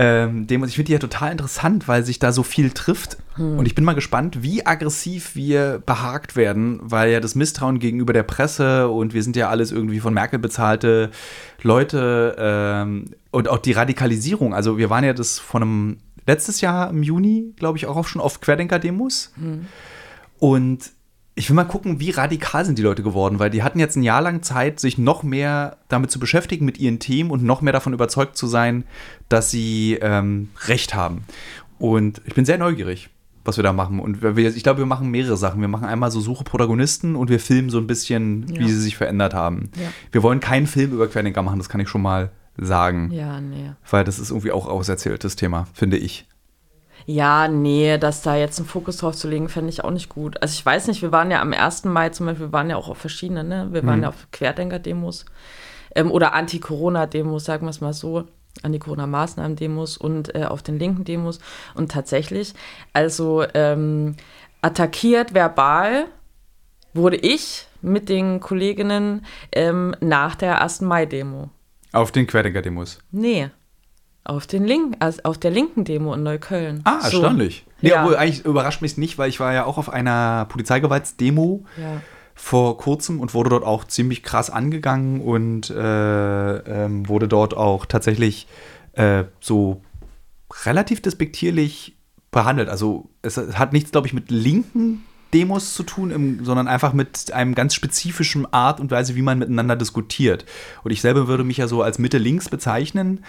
[0.00, 0.68] ähm, Demos.
[0.68, 3.18] Ich finde die ja total interessant, weil sich da so viel trifft.
[3.36, 8.12] Und ich bin mal gespannt, wie aggressiv wir behagt werden, weil ja das Misstrauen gegenüber
[8.12, 11.10] der Presse und wir sind ja alles irgendwie von Merkel bezahlte
[11.62, 14.54] Leute ähm, und auch die Radikalisierung.
[14.54, 15.96] Also wir waren ja das von einem
[16.26, 19.32] letztes Jahr im Juni, glaube ich, auch schon auf Querdenker-Demos.
[20.38, 20.90] Und
[21.38, 24.02] ich will mal gucken, wie radikal sind die Leute geworden, weil die hatten jetzt ein
[24.02, 27.72] Jahr lang Zeit, sich noch mehr damit zu beschäftigen mit ihren Themen und noch mehr
[27.72, 28.82] davon überzeugt zu sein,
[29.28, 31.22] dass sie ähm, Recht haben.
[31.78, 33.08] Und ich bin sehr neugierig,
[33.44, 34.00] was wir da machen.
[34.00, 35.60] Und wir, ich glaube, wir machen mehrere Sachen.
[35.60, 38.60] Wir machen einmal so Suche Protagonisten und wir filmen so ein bisschen, Ja.
[38.60, 39.70] wie sie sich verändert haben.
[39.76, 39.88] Ja.
[40.10, 43.12] Wir wollen keinen Film über Querdenker machen, das kann ich schon mal sagen.
[43.12, 43.70] ja, nee.
[43.88, 46.26] Weil das ist irgendwie auch auserzähltes Thema, finde ich.
[47.10, 50.42] Ja, nee, das da jetzt einen Fokus drauf zu legen, fände ich auch nicht gut.
[50.42, 51.86] Also ich weiß nicht, wir waren ja am 1.
[51.86, 53.68] Mai zum Beispiel, wir waren ja auch auf verschiedenen, ne?
[53.70, 55.24] Wir waren ja auf Querdenker-Demos
[55.94, 58.24] ähm, oder Anti-Corona-Demos, sagen wir es mal so.
[58.62, 61.38] Anti-Corona-Maßnahmen-Demos und äh, auf den linken Demos.
[61.74, 62.52] Und tatsächlich,
[62.92, 64.16] also ähm,
[64.60, 66.08] attackiert verbal
[66.92, 70.82] wurde ich mit den Kolleginnen ähm, nach der 1.
[70.82, 71.48] Mai-Demo.
[71.94, 72.98] Auf den Querdenker-Demos.
[73.12, 73.48] Nee.
[74.28, 76.82] Auf, den Link, also auf der linken Demo in Neukölln.
[76.84, 77.16] Ah, So.
[77.22, 77.64] erstaunlich.
[77.80, 78.02] Nee, Ja.
[78.02, 82.02] obwohl eigentlich überrascht mich nicht, weil ich war ja auch auf einer Polizeigewaltsdemo Ja.
[82.34, 87.86] vor kurzem und wurde dort auch ziemlich krass angegangen und äh, ähm, wurde dort auch
[87.86, 88.46] tatsächlich
[88.92, 89.80] äh, so
[90.64, 91.96] relativ despektierlich
[92.30, 92.68] behandelt.
[92.68, 95.04] Also es hat nichts, glaube ich, mit linken
[95.34, 99.38] Demos zu tun, im, sondern einfach mit einem ganz spezifischen Art und Weise, wie man
[99.38, 100.44] miteinander diskutiert.
[100.84, 103.24] Und ich selber würde mich ja so als Mitte-Links bezeichnen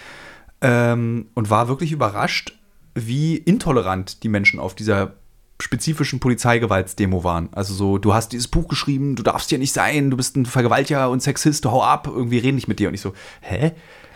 [0.60, 2.58] ähm, und war wirklich überrascht,
[2.94, 5.14] wie intolerant die Menschen auf dieser
[5.62, 7.50] spezifischen Polizeigewaltsdemo waren.
[7.52, 10.46] Also so, du hast dieses Buch geschrieben, du darfst hier nicht sein, du bist ein
[10.46, 12.88] Vergewaltiger und Sexist, hau ab, irgendwie reden nicht mit dir.
[12.88, 13.72] Und ich so, hä?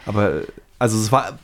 [0.06, 0.42] Aber
[0.78, 1.38] also es war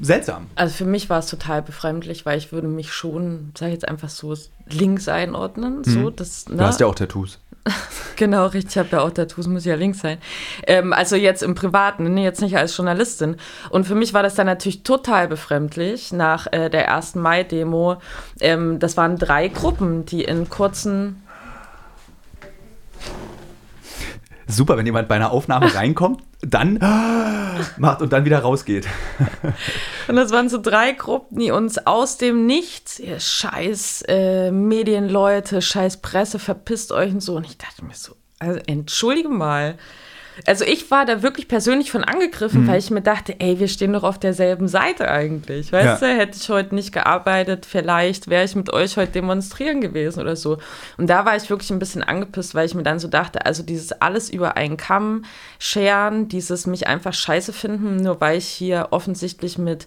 [0.00, 0.46] seltsam.
[0.54, 3.88] Also für mich war es total befremdlich, weil ich würde mich schon, sag ich jetzt
[3.88, 4.34] einfach so,
[4.68, 5.78] links einordnen.
[5.78, 5.84] Mhm.
[5.84, 6.56] So, das, ne?
[6.56, 7.38] Du hast ja auch Tattoos.
[8.16, 10.18] genau, richtig, ich habe ja auch Tattoos, muss ja links sein.
[10.66, 13.36] Ähm, also jetzt im Privaten, ne, jetzt nicht als Journalistin.
[13.70, 17.96] Und für mich war das dann natürlich total befremdlich nach äh, der ersten Mai-Demo.
[18.40, 21.22] Ähm, das waren drei Gruppen, die in kurzen
[24.52, 26.78] super, wenn jemand bei einer Aufnahme reinkommt, dann
[27.78, 28.86] macht und dann wieder rausgeht.
[30.08, 35.62] Und das waren so drei Gruppen, die uns aus dem Nichts, ihr scheiß äh, Medienleute,
[35.62, 37.36] scheiß Presse, verpisst euch und so.
[37.36, 39.76] Und ich dachte mir so, also entschuldige mal,
[40.46, 42.68] also ich war da wirklich persönlich von angegriffen, mhm.
[42.68, 45.72] weil ich mir dachte, ey, wir stehen doch auf derselben Seite eigentlich.
[45.72, 46.08] Weißt ja.
[46.08, 50.36] du, hätte ich heute nicht gearbeitet, vielleicht wäre ich mit euch heute demonstrieren gewesen oder
[50.36, 50.58] so.
[50.96, 53.62] Und da war ich wirklich ein bisschen angepisst, weil ich mir dann so dachte, also
[53.62, 55.24] dieses alles über einen Kamm
[55.58, 59.86] scheren, dieses mich einfach scheiße finden, nur weil ich hier offensichtlich mit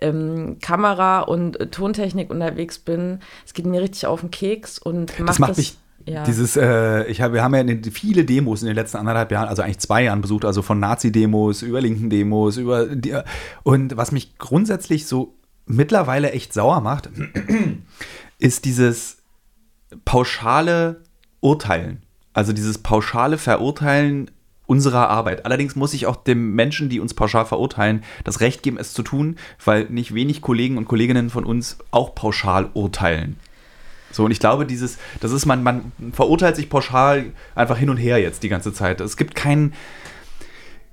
[0.00, 3.20] ähm, Kamera und Tontechnik unterwegs bin.
[3.46, 5.76] Es geht mir richtig auf den Keks und macht das macht das mich
[6.06, 6.24] ja.
[6.24, 9.62] Dieses, äh, ich hab, wir haben ja viele Demos in den letzten anderthalb Jahren, also
[9.62, 13.16] eigentlich zwei Jahren besucht, also von Nazi-Demos über linken Demos, über die,
[13.62, 15.34] und was mich grundsätzlich so
[15.66, 17.08] mittlerweile echt sauer macht,
[18.38, 19.18] ist dieses
[20.04, 21.02] pauschale
[21.40, 22.02] Urteilen.
[22.34, 24.30] Also dieses pauschale Verurteilen
[24.66, 25.44] unserer Arbeit.
[25.44, 29.02] Allerdings muss ich auch den Menschen, die uns pauschal verurteilen, das Recht geben, es zu
[29.02, 33.36] tun, weil nicht wenig Kollegen und Kolleginnen von uns auch pauschal urteilen.
[34.14, 37.96] So, und ich glaube, dieses, das ist, man, man verurteilt sich pauschal einfach hin und
[37.96, 39.00] her jetzt die ganze Zeit.
[39.00, 39.74] Es gibt keinen,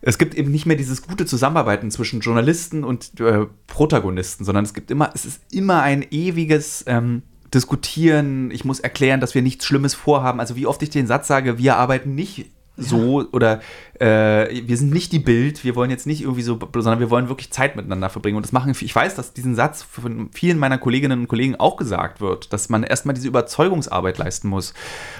[0.01, 4.73] es gibt eben nicht mehr dieses gute Zusammenarbeiten zwischen Journalisten und äh, Protagonisten, sondern es
[4.73, 7.21] gibt immer, es ist immer ein ewiges ähm,
[7.53, 8.49] Diskutieren.
[8.49, 10.39] Ich muss erklären, dass wir nichts Schlimmes vorhaben.
[10.39, 12.49] Also wie oft ich den Satz sage, wir arbeiten nicht
[12.81, 13.61] so oder
[13.99, 17.29] äh, wir sind nicht die Bild, wir wollen jetzt nicht irgendwie so, sondern wir wollen
[17.29, 18.37] wirklich Zeit miteinander verbringen.
[18.37, 21.77] Und das machen, ich weiß, dass diesen Satz von vielen meiner Kolleginnen und Kollegen auch
[21.77, 24.73] gesagt wird, dass man erstmal diese Überzeugungsarbeit leisten muss.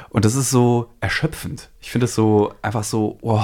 [0.09, 1.70] Und das ist so erschöpfend.
[1.80, 3.43] Ich finde es so einfach so, oh,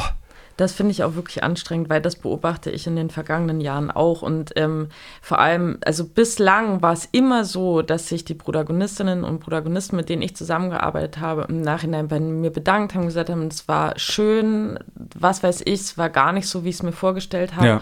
[0.57, 4.23] das finde ich auch wirklich anstrengend, weil das beobachte ich in den vergangenen Jahren auch.
[4.23, 4.89] Und ähm,
[5.21, 10.09] vor allem, also bislang war es immer so, dass sich die Protagonistinnen und Protagonisten, mit
[10.09, 14.79] denen ich zusammengearbeitet habe, im Nachhinein bei mir bedankt haben, gesagt haben, es war schön,
[15.15, 17.67] was weiß ich, es war gar nicht so, wie ich es mir vorgestellt habe.
[17.67, 17.81] Ja.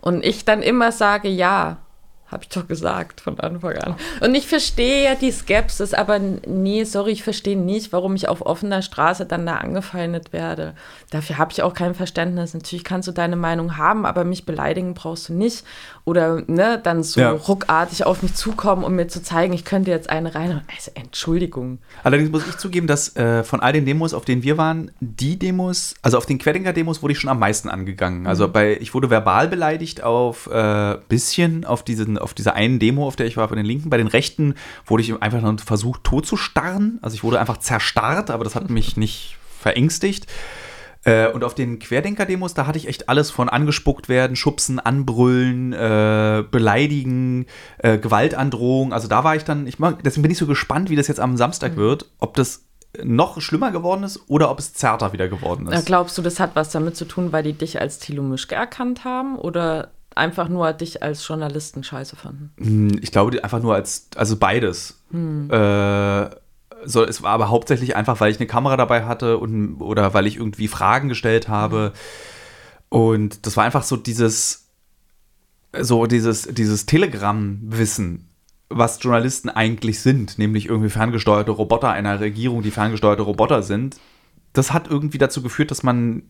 [0.00, 1.76] Und ich dann immer sage, ja,
[2.28, 3.94] habe ich doch gesagt von Anfang an.
[4.20, 8.44] Und ich verstehe ja die Skepsis, aber nee, sorry, ich verstehe nicht, warum ich auf
[8.44, 10.74] offener Straße dann da angefeindet werde.
[11.10, 12.52] Dafür habe ich auch kein Verständnis.
[12.52, 15.64] Natürlich kannst du deine Meinung haben, aber mich beleidigen brauchst du nicht.
[16.06, 17.32] Oder ne, dann so ja.
[17.32, 20.62] ruckartig auf mich zukommen, um mir zu zeigen, ich könnte jetzt eine rein.
[20.72, 21.80] Also Entschuldigung.
[22.04, 25.36] Allerdings muss ich zugeben, dass äh, von all den Demos, auf denen wir waren, die
[25.36, 28.28] Demos, also auf den Queddinger-Demos wurde ich schon am meisten angegangen.
[28.28, 28.52] Also mhm.
[28.52, 33.16] bei, ich wurde verbal beleidigt auf äh, bisschen auf diesen auf dieser einen Demo, auf
[33.16, 33.90] der ich war, von den Linken.
[33.90, 34.54] Bei den Rechten
[34.86, 37.00] wurde ich einfach nur versucht, tot zu starren.
[37.02, 40.28] Also ich wurde einfach zerstarrt, aber das hat mich nicht verängstigt.
[41.06, 45.72] Äh, und auf den Querdenker-Demos, da hatte ich echt alles von angespuckt werden, schubsen, anbrüllen,
[45.72, 47.46] äh, beleidigen,
[47.78, 48.92] äh, Gewaltandrohung.
[48.92, 51.20] Also da war ich dann, ich mag, deswegen bin ich so gespannt, wie das jetzt
[51.20, 51.80] am Samstag mhm.
[51.80, 52.64] wird, ob das
[53.04, 55.86] noch schlimmer geworden ist oder ob es zärter wieder geworden ist.
[55.86, 59.04] Glaubst du, das hat was damit zu tun, weil die dich als Thilo Mischke erkannt
[59.04, 59.36] haben?
[59.36, 62.52] Oder einfach nur dich als Journalisten scheiße fanden?
[62.58, 64.98] Hm, ich glaube einfach nur als, also beides.
[65.12, 65.50] Hm.
[65.50, 66.30] Äh,
[66.86, 70.26] so, es war aber hauptsächlich einfach, weil ich eine Kamera dabei hatte und, oder weil
[70.26, 71.92] ich irgendwie Fragen gestellt habe.
[72.88, 74.68] Und das war einfach so dieses,
[75.78, 78.28] so dieses, dieses Telegram-Wissen,
[78.68, 83.96] was Journalisten eigentlich sind, nämlich irgendwie ferngesteuerte Roboter einer Regierung, die ferngesteuerte Roboter sind.
[84.52, 86.22] Das hat irgendwie dazu geführt, dass man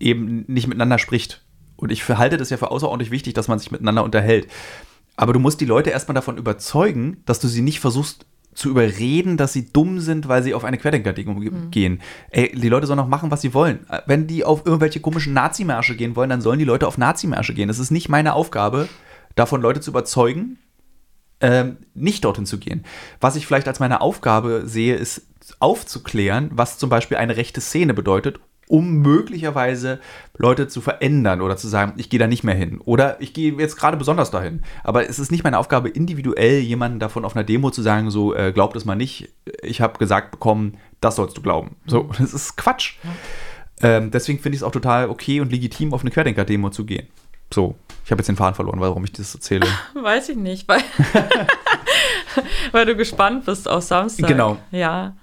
[0.00, 1.44] eben nicht miteinander spricht.
[1.76, 4.48] Und ich halte das ja für außerordentlich wichtig, dass man sich miteinander unterhält.
[5.16, 8.26] Aber du musst die Leute erstmal davon überzeugen, dass du sie nicht versuchst
[8.56, 11.70] zu überreden, dass sie dumm sind, weil sie auf eine Querdenker-Demo mhm.
[11.70, 12.00] gehen.
[12.30, 13.86] Ey, die Leute sollen auch machen, was sie wollen.
[14.06, 17.68] Wenn die auf irgendwelche komischen Nazimärsche gehen wollen, dann sollen die Leute auf Nazimärsche gehen.
[17.68, 18.88] Es ist nicht meine Aufgabe,
[19.34, 20.58] davon Leute zu überzeugen,
[21.40, 22.84] ähm, nicht dorthin zu gehen.
[23.20, 25.26] Was ich vielleicht als meine Aufgabe sehe, ist
[25.58, 30.00] aufzuklären, was zum Beispiel eine rechte Szene bedeutet, um möglicherweise
[30.36, 32.80] Leute zu verändern oder zu sagen, ich gehe da nicht mehr hin.
[32.84, 34.62] Oder ich gehe jetzt gerade besonders dahin.
[34.82, 38.34] Aber es ist nicht meine Aufgabe, individuell jemanden davon auf einer Demo zu sagen, so,
[38.34, 39.28] äh, glaub das mal nicht.
[39.62, 41.76] Ich habe gesagt bekommen, das sollst du glauben.
[41.86, 42.96] So, das ist Quatsch.
[43.82, 47.06] Ähm, deswegen finde ich es auch total okay und legitim, auf eine Querdenker-Demo zu gehen.
[47.52, 49.66] So, ich habe jetzt den Faden verloren, warum ich das erzähle.
[49.94, 50.82] Weiß ich nicht, weil,
[52.72, 54.26] weil du gespannt bist auf Samstag.
[54.26, 54.58] Genau.
[54.70, 55.14] Ja.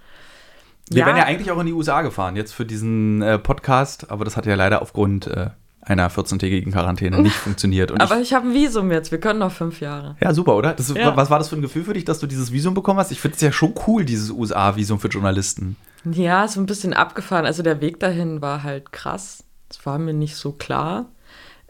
[0.90, 1.06] Wir Ja.
[1.08, 4.36] wären ja eigentlich auch in die USA gefahren, jetzt für diesen äh, Podcast, aber das
[4.38, 5.50] hat ja leider aufgrund äh,
[5.82, 7.92] einer 14-tägigen Quarantäne nicht funktioniert.
[7.92, 10.16] Und Aber ich habe ein Visum jetzt, wir können noch fünf Jahre.
[10.20, 10.74] ich, ja, super, oder?
[10.74, 11.16] Das, Ja.
[11.16, 13.12] Was war das für ein Gefühl für dich, dass du dieses Visum bekommen hast?
[13.12, 15.76] Ich finde es ja schon cool, dieses USA-Visum für Journalisten.
[16.06, 17.46] Ja, so ein bisschen abgefahren.
[17.46, 19.44] Also der Weg dahin war halt krass.
[19.70, 21.06] Das war mir nicht so klar.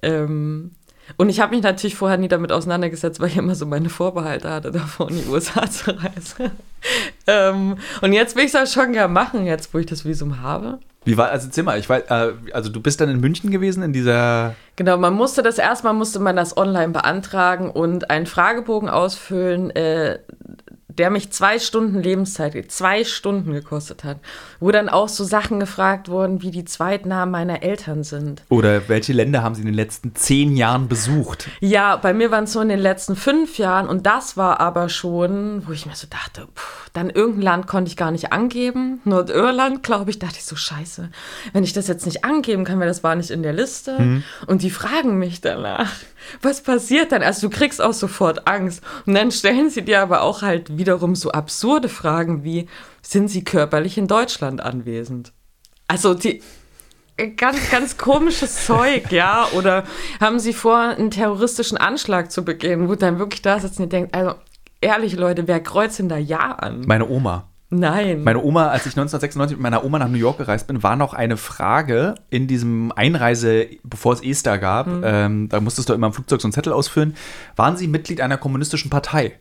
[0.02, 0.72] Ähm,
[1.18, 4.50] und ich habe mich natürlich vorher nie damit auseinandergesetzt, weil ich immer so meine Vorbehalte
[4.50, 6.52] hatte, davor in die USA zu reisen.
[7.28, 10.42] ähm, und jetzt will ich es auch schon gerne machen, jetzt wo ich das Visum
[10.42, 10.80] habe.
[11.06, 13.94] Wie war, also Zimmer, ich weiß, äh, also du bist dann in München gewesen, in
[13.94, 19.70] dieser, Genau, man musste das erstmal, musste man das online beantragen und einen Fragebogen ausfüllen,
[19.72, 20.20] äh,
[20.98, 24.18] der mich zwei Stunden Lebenszeit, zwei Stunden gekostet hat,
[24.60, 28.44] wo dann auch so Sachen gefragt wurden, wie die Zweitnamen meiner Eltern sind.
[28.50, 31.50] oder welche Länder haben sie in den letzten zehn Jahren besucht?
[31.60, 34.90] Ja, bei mir waren es so in den letzten fünf Jahren und das war aber
[34.90, 39.02] schon, wo ich mir so dachte, pff, dann irgendein Land konnte ich gar nicht angeben.
[39.04, 41.10] Nordirland, glaube ich, dachte ich so, scheiße,
[41.54, 44.22] wenn ich das jetzt nicht angeben kann, weil das war nicht in der Liste.
[44.46, 45.92] Und die fragen mich danach,
[46.42, 47.24] was passiert dann?
[47.24, 48.82] Also du kriegst auch sofort Angst.
[49.06, 52.68] Und dann stellen sie dir aber auch halt wiederum so absurde Fragen wie,
[53.02, 55.34] sind sie körperlich in Deutschland anwesend?
[55.88, 56.42] Also die,
[57.38, 59.48] ganz, ganz komisches Zeug, ja.
[59.54, 59.84] Oder
[60.20, 63.90] haben sie vor, einen terroristischen Anschlag zu begehen, wo dann wirklich da sitzt und ihr
[63.90, 64.36] denkt, also
[64.82, 66.82] ehrlich, Leute, wer kreuzt denn da Ja an?
[66.86, 67.50] Meine Oma.
[67.74, 68.24] Nein.
[68.24, 71.14] Meine Oma, als ich 1996 mit meiner Oma nach New York gereist bin, war noch
[71.14, 74.88] eine Frage in diesem Einreise, bevor es ESTA gab.
[75.04, 77.16] Ähm, da musstest du immer im Flugzeug so einen Zettel ausfüllen.
[77.56, 79.34] Waren Sie Mitglied einer kommunistischen Partei?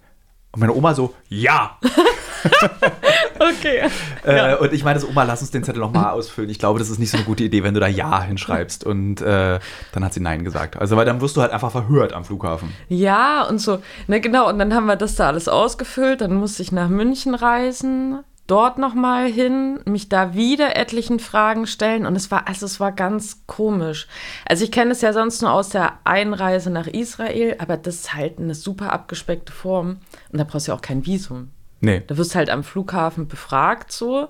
[0.52, 1.78] Und meine Oma so, ja.
[3.38, 3.88] okay.
[4.24, 6.50] Äh, und ich meine so, Oma, lass uns den Zettel nochmal ausfüllen.
[6.50, 8.84] Ich glaube, das ist nicht so eine gute Idee, wenn du da Ja hinschreibst.
[8.84, 9.58] Und äh,
[9.92, 10.76] dann hat sie Nein gesagt.
[10.76, 12.72] Also, weil dann wirst du halt einfach verhört am Flughafen.
[12.88, 13.82] Ja, und so.
[14.06, 16.20] Ne, genau, und dann haben wir das da alles ausgefüllt.
[16.20, 22.06] Dann musste ich nach München reisen, dort nochmal hin, mich da wieder etlichen Fragen stellen.
[22.06, 24.08] Und es war, also es war ganz komisch.
[24.46, 28.14] Also ich kenne es ja sonst nur aus der Einreise nach Israel, aber das ist
[28.14, 29.98] halt eine super abgespeckte Form.
[30.30, 31.50] Und da brauchst du ja auch kein Visum.
[31.82, 32.02] Nee.
[32.06, 34.28] Da wirst du halt am Flughafen befragt so.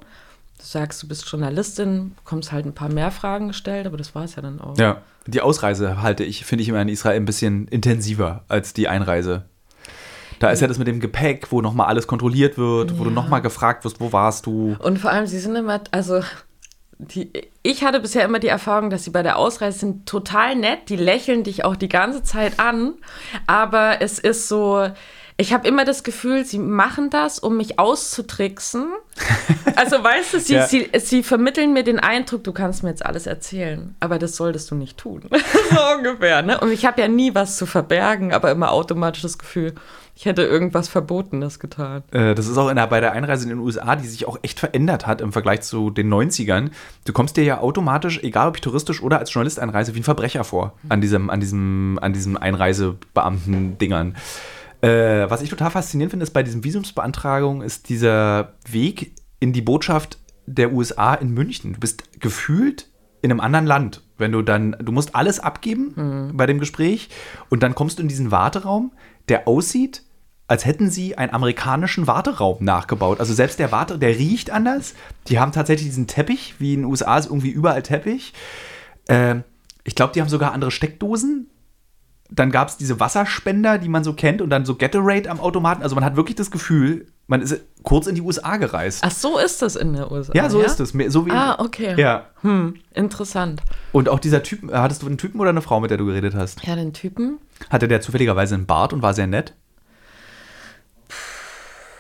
[0.59, 4.25] Du sagst, du bist Journalistin, bekommst halt ein paar mehr Fragen gestellt, aber das war
[4.25, 4.77] es ja dann auch.
[4.79, 5.03] Ja.
[5.27, 9.45] Die Ausreise halte ich, finde ich immer in Israel ein bisschen intensiver als die Einreise.
[10.41, 13.15] Da ist ja das mit dem Gepäck, wo nochmal alles kontrolliert wird, wo du Ja.
[13.15, 14.77] nochmal gefragt wirst, wo warst du?
[14.81, 16.21] Und vor allem, sie sind immer, also
[16.99, 17.31] die,
[17.63, 20.97] ich hatte bisher immer die Erfahrung, dass sie bei der Ausreise sind total nett, die
[20.97, 22.95] lächeln dich auch die ganze Zeit an,
[23.47, 24.89] aber es ist so,
[25.43, 28.87] ich habe immer das Gefühl, sie machen das, um mich auszutricksen.
[29.77, 30.67] Also weißt du, sie, Ja.
[30.67, 34.71] sie, sie vermitteln mir den Eindruck, du kannst mir jetzt alles erzählen, aber das solltest
[34.71, 35.23] du nicht tun.
[35.71, 36.61] so ungefähr, ne?
[36.61, 39.75] Und ich habe ja nie was zu verbergen, aber immer automatisch das Gefühl,
[40.15, 42.03] ich hätte irgendwas Verbotenes getan.
[42.13, 44.39] Äh, Das ist auch in der, bei der Einreise in den USA, die sich auch
[44.43, 46.71] echt verändert hat im Vergleich zu den 90ern.
[47.05, 50.05] Du kommst dir ja automatisch, egal ob ich touristisch oder als Journalist einreise, wie ein
[50.05, 54.17] Verbrecher vor an diesem, an diesem, an diesem Einreisebeamten-Dingern.
[54.83, 59.63] Äh, was ich total faszinierend finde, ist bei diesen Visumsbeantragungen, ist dieser Weg in die
[59.63, 61.75] Botschaft der USA in München.
[61.75, 62.89] Du bist gefühlt
[63.23, 64.03] in einem anderen Land.
[64.19, 67.09] Wenn du dann, du musst alles abgeben bei dem Gespräch
[67.49, 68.93] und dann kommst du in diesen Warteraum,
[69.29, 70.03] der aussieht,
[70.49, 73.21] als hätten sie einen amerikanischen Warteraum nachgebaut.
[73.21, 74.95] Also selbst der Warte, der riecht anders.
[75.29, 78.35] Die haben tatsächlich diesen Teppich, wie in den USA ist irgendwie überall Teppich.
[79.09, 79.45] Ähm,
[79.85, 81.49] ich glaube, die haben sogar andere Steckdosen.
[82.35, 85.83] Dann gab es diese Wasserspender, die man so kennt, und dann so Gatorade am Automaten.
[85.83, 89.03] Also man hat wirklich das Gefühl, man ist kurz in die USA gereist.
[89.05, 90.33] Ach, so ist das in der USA.
[90.35, 90.93] ja, so ist es.
[91.13, 91.95] So wie Ah, okay.
[92.01, 92.27] Ja.
[92.41, 93.63] Hm, interessant.
[93.93, 96.35] Und auch dieser Typ, hattest du einen Typen oder eine Frau, mit der du geredet
[96.35, 96.65] hast?
[96.67, 97.39] Ja, den Typen.
[97.71, 99.55] Hatte der zufälligerweise einen Bart und war sehr nett?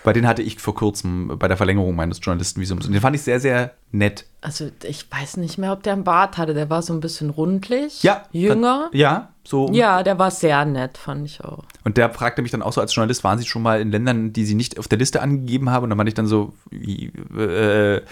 [0.04, 2.86] Bei den hatte ich vor kurzem bei der Verlängerung meines Journalistenvisums.
[2.86, 4.26] Und den fand ich sehr, sehr nett.
[4.40, 6.54] Also ich weiß nicht mehr, ob der einen Bart hatte.
[6.54, 8.02] Der war so ein bisschen rundlich.
[8.02, 8.24] Ja.
[8.32, 8.90] Jünger.
[8.92, 9.70] Ja, so.
[9.72, 11.64] Ja, der war sehr nett, fand ich auch.
[11.84, 14.32] Und der fragte mich dann auch so als Journalist, waren Sie schon mal in Ländern,
[14.32, 15.84] die Sie nicht auf der Liste angegeben haben?
[15.84, 17.06] Und dann meinte ich dann so, wie,
[17.38, 18.02] äh,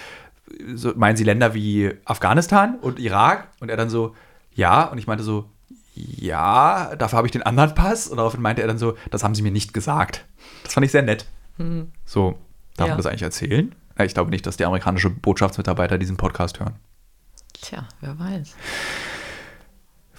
[0.74, 3.49] so meinen Sie Länder wie Afghanistan und Irak?
[3.59, 4.14] Und er dann so,
[4.55, 4.84] ja.
[4.84, 5.47] Und ich meinte so,
[5.95, 8.07] ja, dafür habe ich den anderen Pass.
[8.07, 10.24] Und daraufhin meinte er dann so, das haben sie mir nicht gesagt.
[10.62, 11.26] Das fand ich sehr nett.
[12.04, 12.38] So,
[12.76, 12.94] darf Ja.
[12.94, 13.74] man das eigentlich erzählen?
[13.98, 16.74] Ja, Ich glaube nicht, dass die amerikanische Botschaftsmitarbeiter diesen Podcast hören.
[17.52, 18.54] Tja, wer weiß.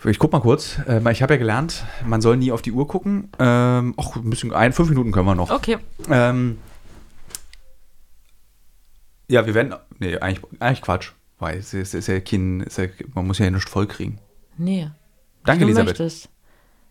[0.05, 0.77] Ich guck mal kurz.
[0.87, 3.29] Ähm, Ich habe ja gelernt, man soll nie auf die Uhr gucken.
[3.39, 5.49] Ähm, ach, ein bisschen, ein, fünf Minuten können wir noch.
[5.51, 5.77] Okay.
[6.09, 6.57] Ähm,
[9.27, 9.75] ja, wir werden.
[9.99, 11.11] Nee, eigentlich, eigentlich Quatsch.
[11.39, 12.85] Weil es ist, ist ja kein, ist ja,
[13.15, 14.19] man muss ja nicht voll kriegen.
[14.57, 14.89] Nee.
[15.43, 15.87] Danke, Elisabeth.
[15.99, 16.29] möchtest.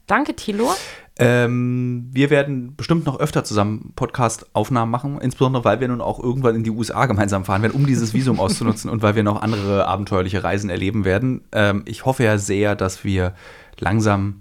[0.07, 0.73] Danke, Thilo.
[1.21, 6.57] Ähm, wir werden bestimmt noch öfter zusammen Podcast-Aufnahmen machen, insbesondere weil wir nun auch irgendwann
[6.57, 9.87] in die USA gemeinsam fahren werden, um dieses Visum auszunutzen und weil wir noch andere
[9.87, 11.43] abenteuerliche Reisen erleben werden.
[11.53, 13.35] Ähm, ich hoffe ja sehr, dass wir
[13.79, 14.41] langsam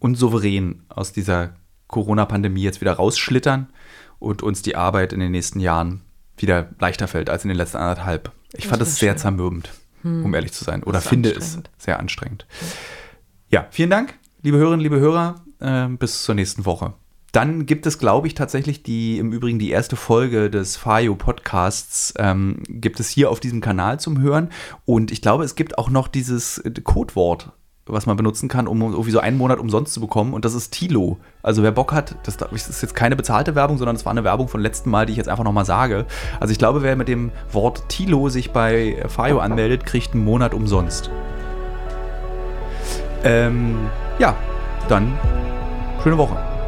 [0.00, 1.54] und souverän aus dieser
[1.86, 3.68] Corona-Pandemie jetzt wieder rausschlittern
[4.18, 6.02] und uns die Arbeit in den nächsten Jahren
[6.36, 8.32] wieder leichter fällt als in den letzten anderthalb.
[8.52, 9.70] Ich Das fand es sehr zermürbend,
[10.02, 10.82] um ehrlich zu sein.
[10.82, 12.46] Oder finde es sehr anstrengend.
[13.48, 15.42] Ja, vielen Dank, liebe Hörerinnen, liebe Hörer.
[15.62, 16.94] Ähm, bis zur nächsten Woche.
[17.30, 22.12] Dann gibt es, glaube ich, tatsächlich die, im Übrigen die erste Folge des Fayo Podcasts,
[22.18, 24.50] ähm, gibt es hier auf diesem Kanal zum Hören.
[24.84, 27.52] Und ich glaube, es gibt auch noch dieses äh, Codewort,
[27.86, 30.34] was man benutzen kann, um irgendwie so einen Monat umsonst zu bekommen.
[30.34, 31.20] Und das ist Tilo.
[31.42, 34.24] Also wer Bock hat, das, das ist jetzt keine bezahlte Werbung, sondern es war eine
[34.24, 36.04] Werbung von letztem Mal, die ich jetzt einfach nochmal sage.
[36.38, 40.52] Also ich glaube, wer mit dem Wort Tilo sich bei Fayo anmeldet, kriegt einen Monat
[40.54, 41.10] umsonst.
[43.24, 43.76] Ähm,
[44.18, 44.36] ja,
[44.88, 45.16] dann
[46.02, 46.61] Schöne Woche.